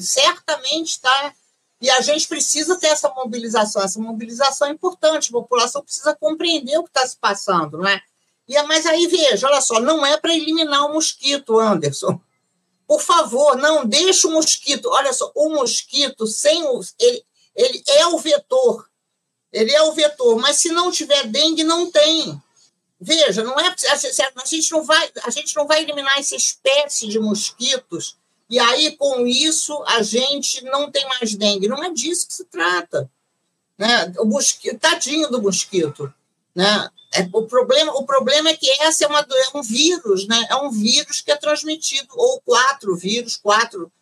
certamente 0.01 0.89
está 0.89 1.35
e 1.81 1.89
a 1.89 2.01
gente 2.01 2.27
precisa 2.27 2.77
ter 2.77 2.89
essa 2.89 3.09
mobilização. 3.11 3.83
Essa 3.83 4.01
mobilização 4.01 4.69
é 4.69 4.73
importante. 4.73 5.29
A 5.29 5.33
população 5.33 5.83
precisa 5.83 6.15
compreender 6.15 6.77
o 6.79 6.85
que 6.85 6.91
está 6.91 7.07
se 7.07 7.17
passando, 7.17 7.79
não 7.79 7.89
é? 7.89 8.01
E, 8.47 8.57
é, 8.57 8.63
mas 8.65 8.85
aí 8.85 9.07
veja, 9.07 9.47
olha 9.47 9.61
só, 9.61 9.81
não 9.81 10.05
é 10.05 10.17
para 10.17 10.35
eliminar 10.35 10.87
o 10.87 10.95
mosquito, 10.95 11.59
Anderson. 11.59 12.21
Por 12.87 13.01
favor, 13.01 13.57
não 13.57 13.87
deixe 13.87 14.27
o 14.27 14.33
mosquito. 14.33 14.89
Olha 14.91 15.13
só, 15.13 15.31
o 15.35 15.51
mosquito 15.51 16.27
sem 16.27 16.63
o, 16.65 16.81
ele, 16.99 17.25
ele 17.55 17.83
é 17.87 18.07
o 18.07 18.19
vetor. 18.19 18.88
Ele 19.53 19.73
é 19.73 19.83
o 19.83 19.93
vetor, 19.93 20.39
mas 20.39 20.57
se 20.57 20.71
não 20.71 20.91
tiver 20.91 21.27
dengue, 21.27 21.65
não 21.65 21.91
tem. 21.91 22.41
Veja, 23.01 23.43
não 23.43 23.59
é 23.59 23.75
a 23.91 24.45
gente 24.45 24.73
não 24.73 24.83
vai 24.83 25.11
a 25.23 25.31
gente 25.31 25.55
não 25.55 25.67
vai 25.67 25.83
eliminar 25.83 26.19
essa 26.19 26.35
espécie 26.35 27.07
de 27.07 27.19
mosquitos 27.19 28.17
e 28.51 28.59
aí, 28.59 28.97
com 28.97 29.27
isso, 29.27 29.83
a 29.87 30.03
gente 30.03 30.65
não 30.65 30.91
tem 30.91 31.07
mais 31.07 31.35
dengue. 31.35 31.69
Não 31.69 31.85
é 31.85 31.93
disso 31.93 32.27
que 32.27 32.35
se 32.35 32.45
trata. 32.47 33.11
Né? 33.77 34.13
O 34.19 34.25
mosquito, 34.25 34.79
tadinho 34.79 35.29
do 35.29 35.43
mosquito. 35.43 36.13
Né? 36.55 36.89
É, 37.13 37.29
o, 37.31 37.43
problema, 37.43 37.93
o 37.93 38.07
problema 38.07 38.49
é 38.49 38.57
que 38.57 38.71
essa 38.83 39.05
é, 39.05 39.07
uma, 39.07 39.21
é 39.21 39.57
um 39.57 39.63
vírus, 39.63 40.27
né? 40.27 40.47
é 40.49 40.57
um 40.57 40.71
vírus 40.71 41.21
que 41.21 41.31
é 41.31 41.37
transmitido, 41.37 42.09
ou 42.13 42.41
quatro 42.41 42.97
vírus, 42.97 43.37
quatro, 43.37 43.93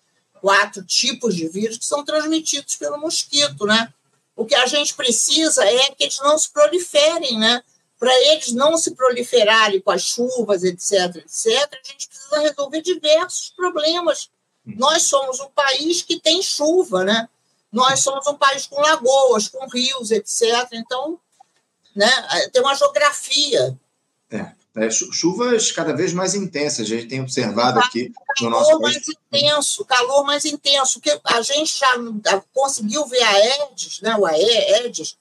quatro 0.40 0.84
tipos 0.84 1.34
de 1.34 1.48
vírus 1.48 1.76
que 1.76 1.84
são 1.84 2.04
transmitidos 2.04 2.76
pelo 2.76 2.98
mosquito. 2.98 3.66
Né? 3.66 3.92
O 4.36 4.44
que 4.44 4.54
a 4.54 4.66
gente 4.66 4.94
precisa 4.94 5.64
é 5.64 5.90
que 5.90 6.04
eles 6.04 6.18
não 6.20 6.38
se 6.38 6.52
proliferem, 6.52 7.38
né? 7.38 7.62
Para 7.98 8.14
eles 8.30 8.52
não 8.52 8.76
se 8.76 8.94
proliferarem 8.94 9.80
com 9.80 9.90
as 9.90 10.02
chuvas, 10.02 10.62
etc., 10.62 11.16
etc., 11.16 11.46
a 11.72 11.88
gente 11.88 12.06
precisa 12.08 12.40
resolver 12.40 12.82
diversos 12.82 13.50
problemas 13.56 14.28
nós 14.66 15.04
somos 15.04 15.38
um 15.38 15.48
país 15.50 16.02
que 16.02 16.18
tem 16.18 16.42
chuva, 16.42 17.04
né? 17.04 17.28
Nós 17.70 18.00
somos 18.00 18.26
um 18.26 18.34
país 18.34 18.66
com 18.66 18.80
lagoas, 18.80 19.46
com 19.46 19.64
rios, 19.68 20.10
etc. 20.10 20.68
Então, 20.72 21.20
né, 21.94 22.10
tem 22.52 22.60
uma 22.60 22.74
geografia. 22.74 23.78
É, 24.30 24.52
é, 24.76 24.90
chuvas 24.90 25.72
cada 25.72 25.94
vez 25.94 26.12
mais 26.12 26.34
intensas, 26.34 26.80
a 26.80 26.88
gente 26.88 27.08
tem 27.08 27.22
observado 27.22 27.78
aqui 27.78 28.12
no 28.42 28.50
nosso 28.50 28.68
calor 28.68 28.82
mais 28.82 29.08
intenso, 29.08 29.84
calor 29.86 30.24
mais 30.24 30.44
intenso, 30.44 31.00
que 31.00 31.18
a 31.24 31.40
gente 31.40 31.78
já 31.78 31.96
conseguiu 32.52 33.06
ver 33.06 33.22
a 33.22 33.70
Edis, 33.70 34.00
né, 34.02 34.14
o 34.16 34.26
Aedes, 34.26 35.16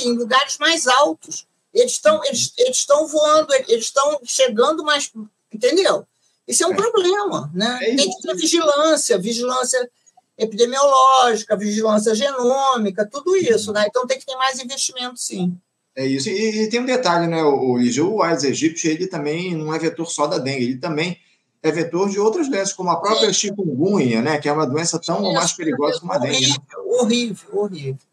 em 0.00 0.12
lugares 0.12 0.58
mais 0.58 0.88
altos. 0.88 1.46
Eles 1.72 1.92
estão 1.92 2.24
eles, 2.24 2.52
eles 2.58 2.86
voando, 3.08 3.52
eles 3.68 3.84
estão 3.84 4.18
chegando 4.24 4.82
mais, 4.82 5.12
entendeu? 5.52 6.04
Isso 6.48 6.64
é 6.64 6.66
um 6.66 6.72
é. 6.72 6.76
problema, 6.76 7.50
né? 7.54 7.78
É 7.82 7.94
Tem 7.94 8.10
que 8.10 8.22
ter 8.22 8.34
vigilância, 8.34 9.18
vigilância 9.18 9.90
epidemiológica, 10.38 11.56
vigilância 11.56 12.14
genômica, 12.14 13.08
tudo 13.08 13.36
isso, 13.36 13.72
né? 13.72 13.84
Então 13.88 14.06
tem 14.06 14.18
que 14.18 14.26
ter 14.26 14.36
mais 14.36 14.58
investimento, 14.58 15.18
sim. 15.18 15.56
É 15.96 16.04
isso. 16.04 16.28
E, 16.28 16.64
e 16.64 16.68
tem 16.68 16.80
um 16.80 16.84
detalhe, 16.84 17.26
né, 17.26 17.42
o 17.42 17.76
Lígia? 17.76 18.04
O 18.04 18.22
Aedes 18.22 18.44
aegypti, 18.44 18.86
ele 18.86 19.06
também 19.06 19.54
não 19.54 19.74
é 19.74 19.78
vetor 19.78 20.06
só 20.06 20.26
da 20.26 20.38
dengue, 20.38 20.64
ele 20.64 20.76
também 20.76 21.18
é 21.62 21.72
vetor 21.72 22.08
de 22.10 22.20
outras 22.20 22.48
doenças, 22.48 22.74
como 22.74 22.90
a 22.90 23.00
própria 23.00 23.32
chikungunya, 23.32 24.20
né? 24.20 24.38
Que 24.38 24.48
é 24.48 24.52
uma 24.52 24.66
doença 24.66 25.00
tão 25.00 25.22
ou 25.22 25.32
mais 25.32 25.52
perigosa 25.52 25.98
como 25.98 26.12
a 26.12 26.18
dengue. 26.18 26.50
Né? 26.50 26.56
Horrível, 26.84 27.48
horrível. 27.52 28.06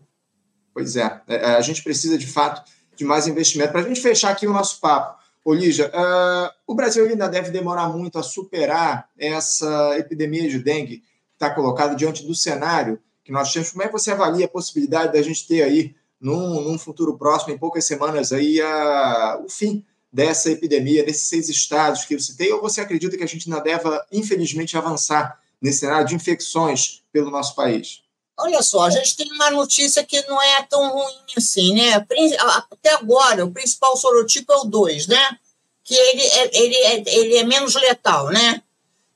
Pois 0.73 0.95
é. 0.95 1.21
é. 1.27 1.45
A 1.55 1.61
gente 1.61 1.83
precisa, 1.83 2.17
de 2.17 2.25
fato, 2.25 2.63
de 2.95 3.03
mais 3.03 3.27
investimento. 3.27 3.71
Para 3.71 3.81
a 3.81 3.87
gente 3.87 4.01
fechar 4.01 4.31
aqui 4.31 4.47
o 4.47 4.53
nosso 4.53 4.79
papo, 4.79 5.21
Olígia, 5.45 5.87
uh, 5.87 6.49
o 6.65 6.73
Brasil 6.73 7.05
ainda 7.05 7.27
deve 7.27 7.51
demorar 7.51 7.89
muito 7.89 8.17
a 8.17 8.23
superar 8.23 9.09
essa 9.19 9.97
epidemia 9.99 10.49
de 10.49 10.57
dengue 10.57 10.99
que 10.99 11.03
está 11.33 11.49
colocada 11.49 11.95
diante 11.95 12.25
do 12.25 12.33
cenário 12.33 12.97
que 13.25 13.31
nós 13.31 13.51
temos. 13.51 13.71
Como 13.71 13.83
é 13.83 13.87
que 13.87 13.91
você 13.91 14.11
avalia 14.11 14.45
a 14.45 14.49
possibilidade 14.49 15.11
da 15.11 15.21
gente 15.21 15.45
ter 15.45 15.61
aí, 15.63 15.93
num, 16.23 16.61
num 16.61 16.79
futuro 16.79 17.17
próximo, 17.17 17.53
em 17.53 17.57
poucas 17.57 17.85
semanas, 17.85 18.31
aí, 18.31 18.61
a, 18.61 19.41
o 19.43 19.49
fim 19.49 19.85
dessa 20.11 20.49
epidemia, 20.49 21.03
nesses 21.03 21.27
seis 21.27 21.49
estados 21.49 22.05
que 22.05 22.15
eu 22.15 22.19
citei? 22.19 22.49
Ou 22.53 22.61
você 22.61 22.79
acredita 22.79 23.17
que 23.17 23.23
a 23.23 23.27
gente 23.27 23.51
ainda 23.51 23.61
deve, 23.61 23.83
infelizmente, 24.09 24.77
avançar 24.77 25.37
nesse 25.61 25.79
cenário 25.79 26.07
de 26.07 26.15
infecções 26.15 27.03
pelo 27.11 27.29
nosso 27.29 27.53
país? 27.53 28.01
Olha 28.37 28.61
só, 28.61 28.83
a 28.83 28.89
gente 28.89 29.17
tem 29.17 29.29
uma 29.33 29.51
notícia 29.51 30.03
que 30.03 30.21
não 30.27 30.41
é 30.41 30.63
tão 30.63 30.93
ruim 30.93 31.19
assim, 31.37 31.75
né? 31.75 31.93
Até 31.93 32.93
agora, 32.93 33.45
o 33.45 33.51
principal 33.51 33.95
sorotipo 33.97 34.53
é 34.53 34.57
o 34.57 34.63
2, 34.63 35.07
né? 35.07 35.37
Que 35.83 35.93
ele 35.93 36.21
é, 36.21 36.57
ele, 36.57 36.75
é, 36.75 37.03
ele 37.15 37.37
é 37.37 37.43
menos 37.43 37.75
letal, 37.75 38.27
né? 38.29 38.63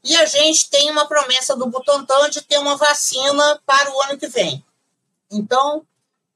E 0.04 0.16
a 0.16 0.26
gente 0.26 0.70
tem 0.70 0.92
uma 0.92 1.08
promessa 1.08 1.56
do 1.56 1.68
Butantan 1.68 2.30
de 2.30 2.42
ter 2.42 2.60
uma 2.60 2.76
vacina 2.76 3.62
para 3.66 3.92
o 3.92 4.02
ano 4.04 4.18
que 4.18 4.28
vem. 4.28 4.64
Então, 5.32 5.86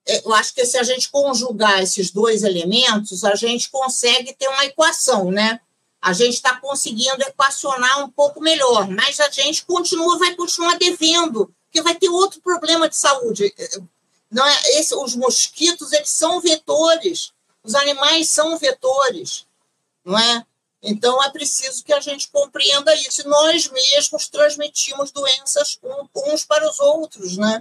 eu 0.06 0.34
acho 0.34 0.54
que 0.54 0.66
se 0.66 0.78
a 0.78 0.84
gente 0.84 1.10
conjugar 1.10 1.82
esses 1.82 2.12
dois 2.12 2.44
elementos, 2.44 3.24
a 3.24 3.36
gente 3.36 3.70
consegue 3.70 4.34
ter 4.34 4.48
uma 4.48 4.66
equação, 4.66 5.32
né? 5.32 5.60
A 6.02 6.14
gente 6.14 6.34
está 6.34 6.56
conseguindo 6.60 7.22
equacionar 7.22 8.04
um 8.04 8.10
pouco 8.10 8.42
melhor, 8.42 8.90
mas 8.90 9.20
a 9.20 9.30
gente 9.30 9.64
continua, 9.66 10.18
vai 10.18 10.36
continuar 10.36 10.78
devendo, 10.78 11.54
porque 11.66 11.82
vai 11.82 11.94
ter 11.94 12.10
outro 12.10 12.42
problema 12.42 12.90
de 12.90 12.98
saúde. 12.98 13.54
Não 14.30 14.46
é 14.46 14.80
esse, 14.80 14.96
os 14.96 15.16
mosquitos 15.16 15.92
eles 15.94 16.10
são 16.10 16.42
vetores, 16.42 17.32
os 17.64 17.76
animais 17.76 18.30
são 18.30 18.58
vetores, 18.58 19.46
não 20.04 20.18
é? 20.18 20.46
Então 20.82 21.24
é 21.24 21.30
preciso 21.30 21.84
que 21.84 21.94
a 21.94 22.00
gente 22.00 22.30
compreenda 22.32 22.96
isso. 22.96 23.28
Nós 23.30 23.70
mesmos 23.70 24.28
transmitimos 24.28 25.12
doenças 25.12 25.80
uns 26.16 26.44
para 26.44 26.68
os 26.68 26.80
outros, 26.80 27.38
né? 27.38 27.60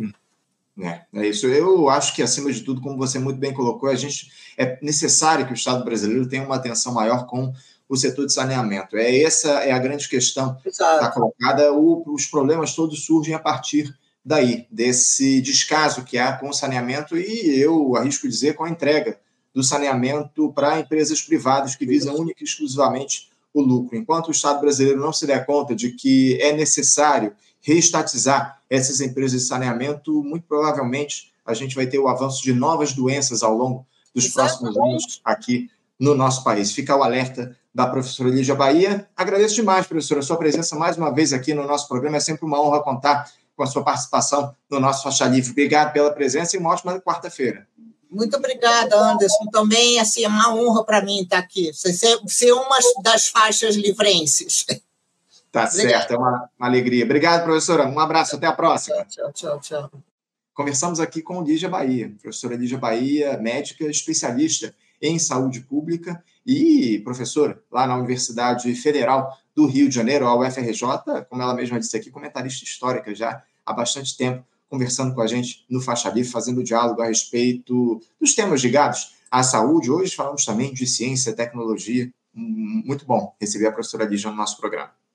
É, 0.83 1.05
é 1.15 1.27
isso. 1.27 1.47
Eu 1.47 1.89
acho 1.89 2.15
que, 2.15 2.23
acima 2.23 2.53
de 2.53 2.63
tudo, 2.63 2.81
como 2.81 2.97
você 2.97 3.19
muito 3.19 3.39
bem 3.39 3.53
colocou, 3.53 3.89
a 3.89 3.95
gente 3.95 4.31
é 4.57 4.79
necessário 4.83 5.47
que 5.47 5.53
o 5.53 5.55
Estado 5.55 5.85
brasileiro 5.85 6.29
tenha 6.29 6.45
uma 6.45 6.57
atenção 6.57 6.93
maior 6.93 7.27
com 7.27 7.53
o 7.89 7.97
setor 7.97 8.27
de 8.27 8.33
saneamento. 8.33 8.97
É 8.97 9.23
essa 9.23 9.49
é 9.65 9.73
a 9.73 9.79
grande 9.79 10.09
questão 10.09 10.55
que 10.57 10.69
está 10.69 11.11
colocada. 11.11 11.73
O, 11.73 12.05
os 12.07 12.27
problemas 12.27 12.75
todos 12.75 13.05
surgem 13.05 13.35
a 13.35 13.39
partir 13.39 13.93
daí, 14.25 14.67
desse 14.71 15.41
descaso 15.41 16.05
que 16.05 16.19
há 16.19 16.33
com 16.37 16.51
o 16.51 16.53
saneamento 16.53 17.17
e 17.17 17.59
eu 17.59 17.97
arrisco 17.97 18.29
dizer 18.29 18.55
com 18.55 18.65
a 18.65 18.71
entrega 18.71 19.19
do 19.53 19.63
saneamento 19.63 20.53
para 20.53 20.79
empresas 20.79 21.21
privadas 21.21 21.75
que 21.75 21.87
visam 21.87 22.15
única 22.15 22.43
e 22.43 22.45
exclusivamente 22.45 23.31
o 23.53 23.61
lucro. 23.61 23.97
Enquanto 23.97 24.29
o 24.29 24.31
Estado 24.31 24.61
brasileiro 24.61 25.01
não 25.01 25.13
se 25.13 25.27
der 25.27 25.45
conta 25.45 25.75
de 25.75 25.91
que 25.91 26.41
é 26.41 26.53
necessário 26.53 27.33
reestatizar 27.61 28.60
essas 28.71 29.01
empresas 29.01 29.43
de 29.43 29.47
saneamento, 29.49 30.23
muito 30.23 30.47
provavelmente 30.47 31.33
a 31.45 31.53
gente 31.53 31.75
vai 31.75 31.87
ter 31.87 31.99
o 31.99 32.07
avanço 32.07 32.43
de 32.43 32.53
novas 32.53 32.93
doenças 32.93 33.43
ao 33.43 33.55
longo 33.55 33.85
dos 34.15 34.27
Exatamente. 34.27 34.63
próximos 34.63 34.77
anos 34.77 35.21
aqui 35.25 35.69
no 35.99 36.15
nosso 36.15 36.45
país. 36.45 36.73
Fica 36.73 36.97
o 36.97 37.03
alerta 37.03 37.57
da 37.75 37.87
professora 37.87 38.31
Lígia 38.31 38.55
Bahia. 38.55 39.09
Agradeço 39.17 39.57
demais, 39.57 39.87
professora, 39.87 40.21
a 40.21 40.23
sua 40.23 40.37
presença 40.37 40.77
mais 40.77 40.97
uma 40.97 41.13
vez 41.13 41.33
aqui 41.33 41.53
no 41.53 41.67
nosso 41.67 41.89
programa. 41.89 42.17
É 42.17 42.21
sempre 42.21 42.45
uma 42.45 42.61
honra 42.61 42.83
contar 42.83 43.31
com 43.57 43.63
a 43.63 43.67
sua 43.67 43.83
participação 43.83 44.55
no 44.71 44.81
nosso 44.81 45.03
Faixa 45.03 45.27
Livre. 45.27 45.51
Obrigado 45.51 45.93
pela 45.93 46.11
presença 46.11 46.57
e 46.57 46.59
uma 46.59 46.71
ótima 46.71 47.01
quarta-feira. 47.01 47.67
Muito 48.11 48.37
obrigada, 48.37 48.97
Anderson. 48.97 49.47
Também 49.53 50.01
assim, 50.01 50.25
é 50.25 50.29
uma 50.29 50.53
honra 50.55 50.85
para 50.85 51.03
mim 51.03 51.23
estar 51.23 51.39
aqui. 51.39 51.73
Ser, 51.73 52.19
ser 52.27 52.53
uma 52.53 52.79
das 53.03 53.29
faixas 53.29 53.77
livrenses. 53.77 54.65
Tá 55.53 55.67
certo, 55.67 56.13
é 56.15 56.17
uma, 56.17 56.49
uma, 56.59 56.67
alegria. 56.69 57.05
Obrigado, 57.05 57.43
professora. 57.43 57.87
Um 57.87 57.99
abraço, 57.99 58.37
até 58.37 58.47
a 58.47 58.53
próxima. 58.53 59.05
Tchau, 59.07 59.33
tchau, 59.33 59.61
tchau. 59.61 59.91
Conversamos 60.55 61.01
aqui 61.01 61.23
com 61.23 61.43
Lígia 61.43 61.69
Bahia, 61.69 62.13
professora 62.21 62.55
Lígia 62.55 62.79
Bahia, 62.79 63.37
médica 63.39 63.85
especialista 63.87 64.75
em 65.01 65.19
saúde 65.19 65.61
pública 65.61 66.23
e 66.47 67.01
professora 67.03 67.61
lá 67.71 67.87
na 67.87 67.97
Universidade 67.97 68.73
Federal 68.75 69.37
do 69.55 69.67
Rio 69.67 69.89
de 69.89 69.95
Janeiro, 69.95 70.27
a 70.27 70.37
UFRJ, 70.37 70.83
como 71.29 71.43
ela 71.43 71.55
mesma 71.55 71.81
disse 71.81 71.97
aqui, 71.97 72.11
comentarista 72.11 72.65
histórica 72.65 73.15
já 73.15 73.43
há 73.65 73.73
bastante 73.73 74.17
tempo, 74.17 74.45
conversando 74.69 75.15
com 75.15 75.21
a 75.21 75.27
gente 75.27 75.65
no 75.69 75.81
Faixa 75.81 76.11
Livre, 76.11 76.31
fazendo 76.31 76.63
diálogo 76.63 77.03
a 77.03 77.07
respeito 77.07 78.01
dos 78.21 78.35
temas 78.35 78.61
ligados 78.61 79.17
à 79.31 79.43
saúde. 79.43 79.91
Hoje 79.91 80.15
falamos 80.15 80.45
também 80.45 80.73
de 80.73 80.87
ciência, 80.87 81.33
tecnologia. 81.33 82.13
Muito 82.33 83.05
bom 83.05 83.35
receber 83.41 83.67
a 83.67 83.73
professora 83.73 84.05
Lígia 84.05 84.31
no 84.31 84.37
nosso 84.37 84.59
programa. 84.59 85.00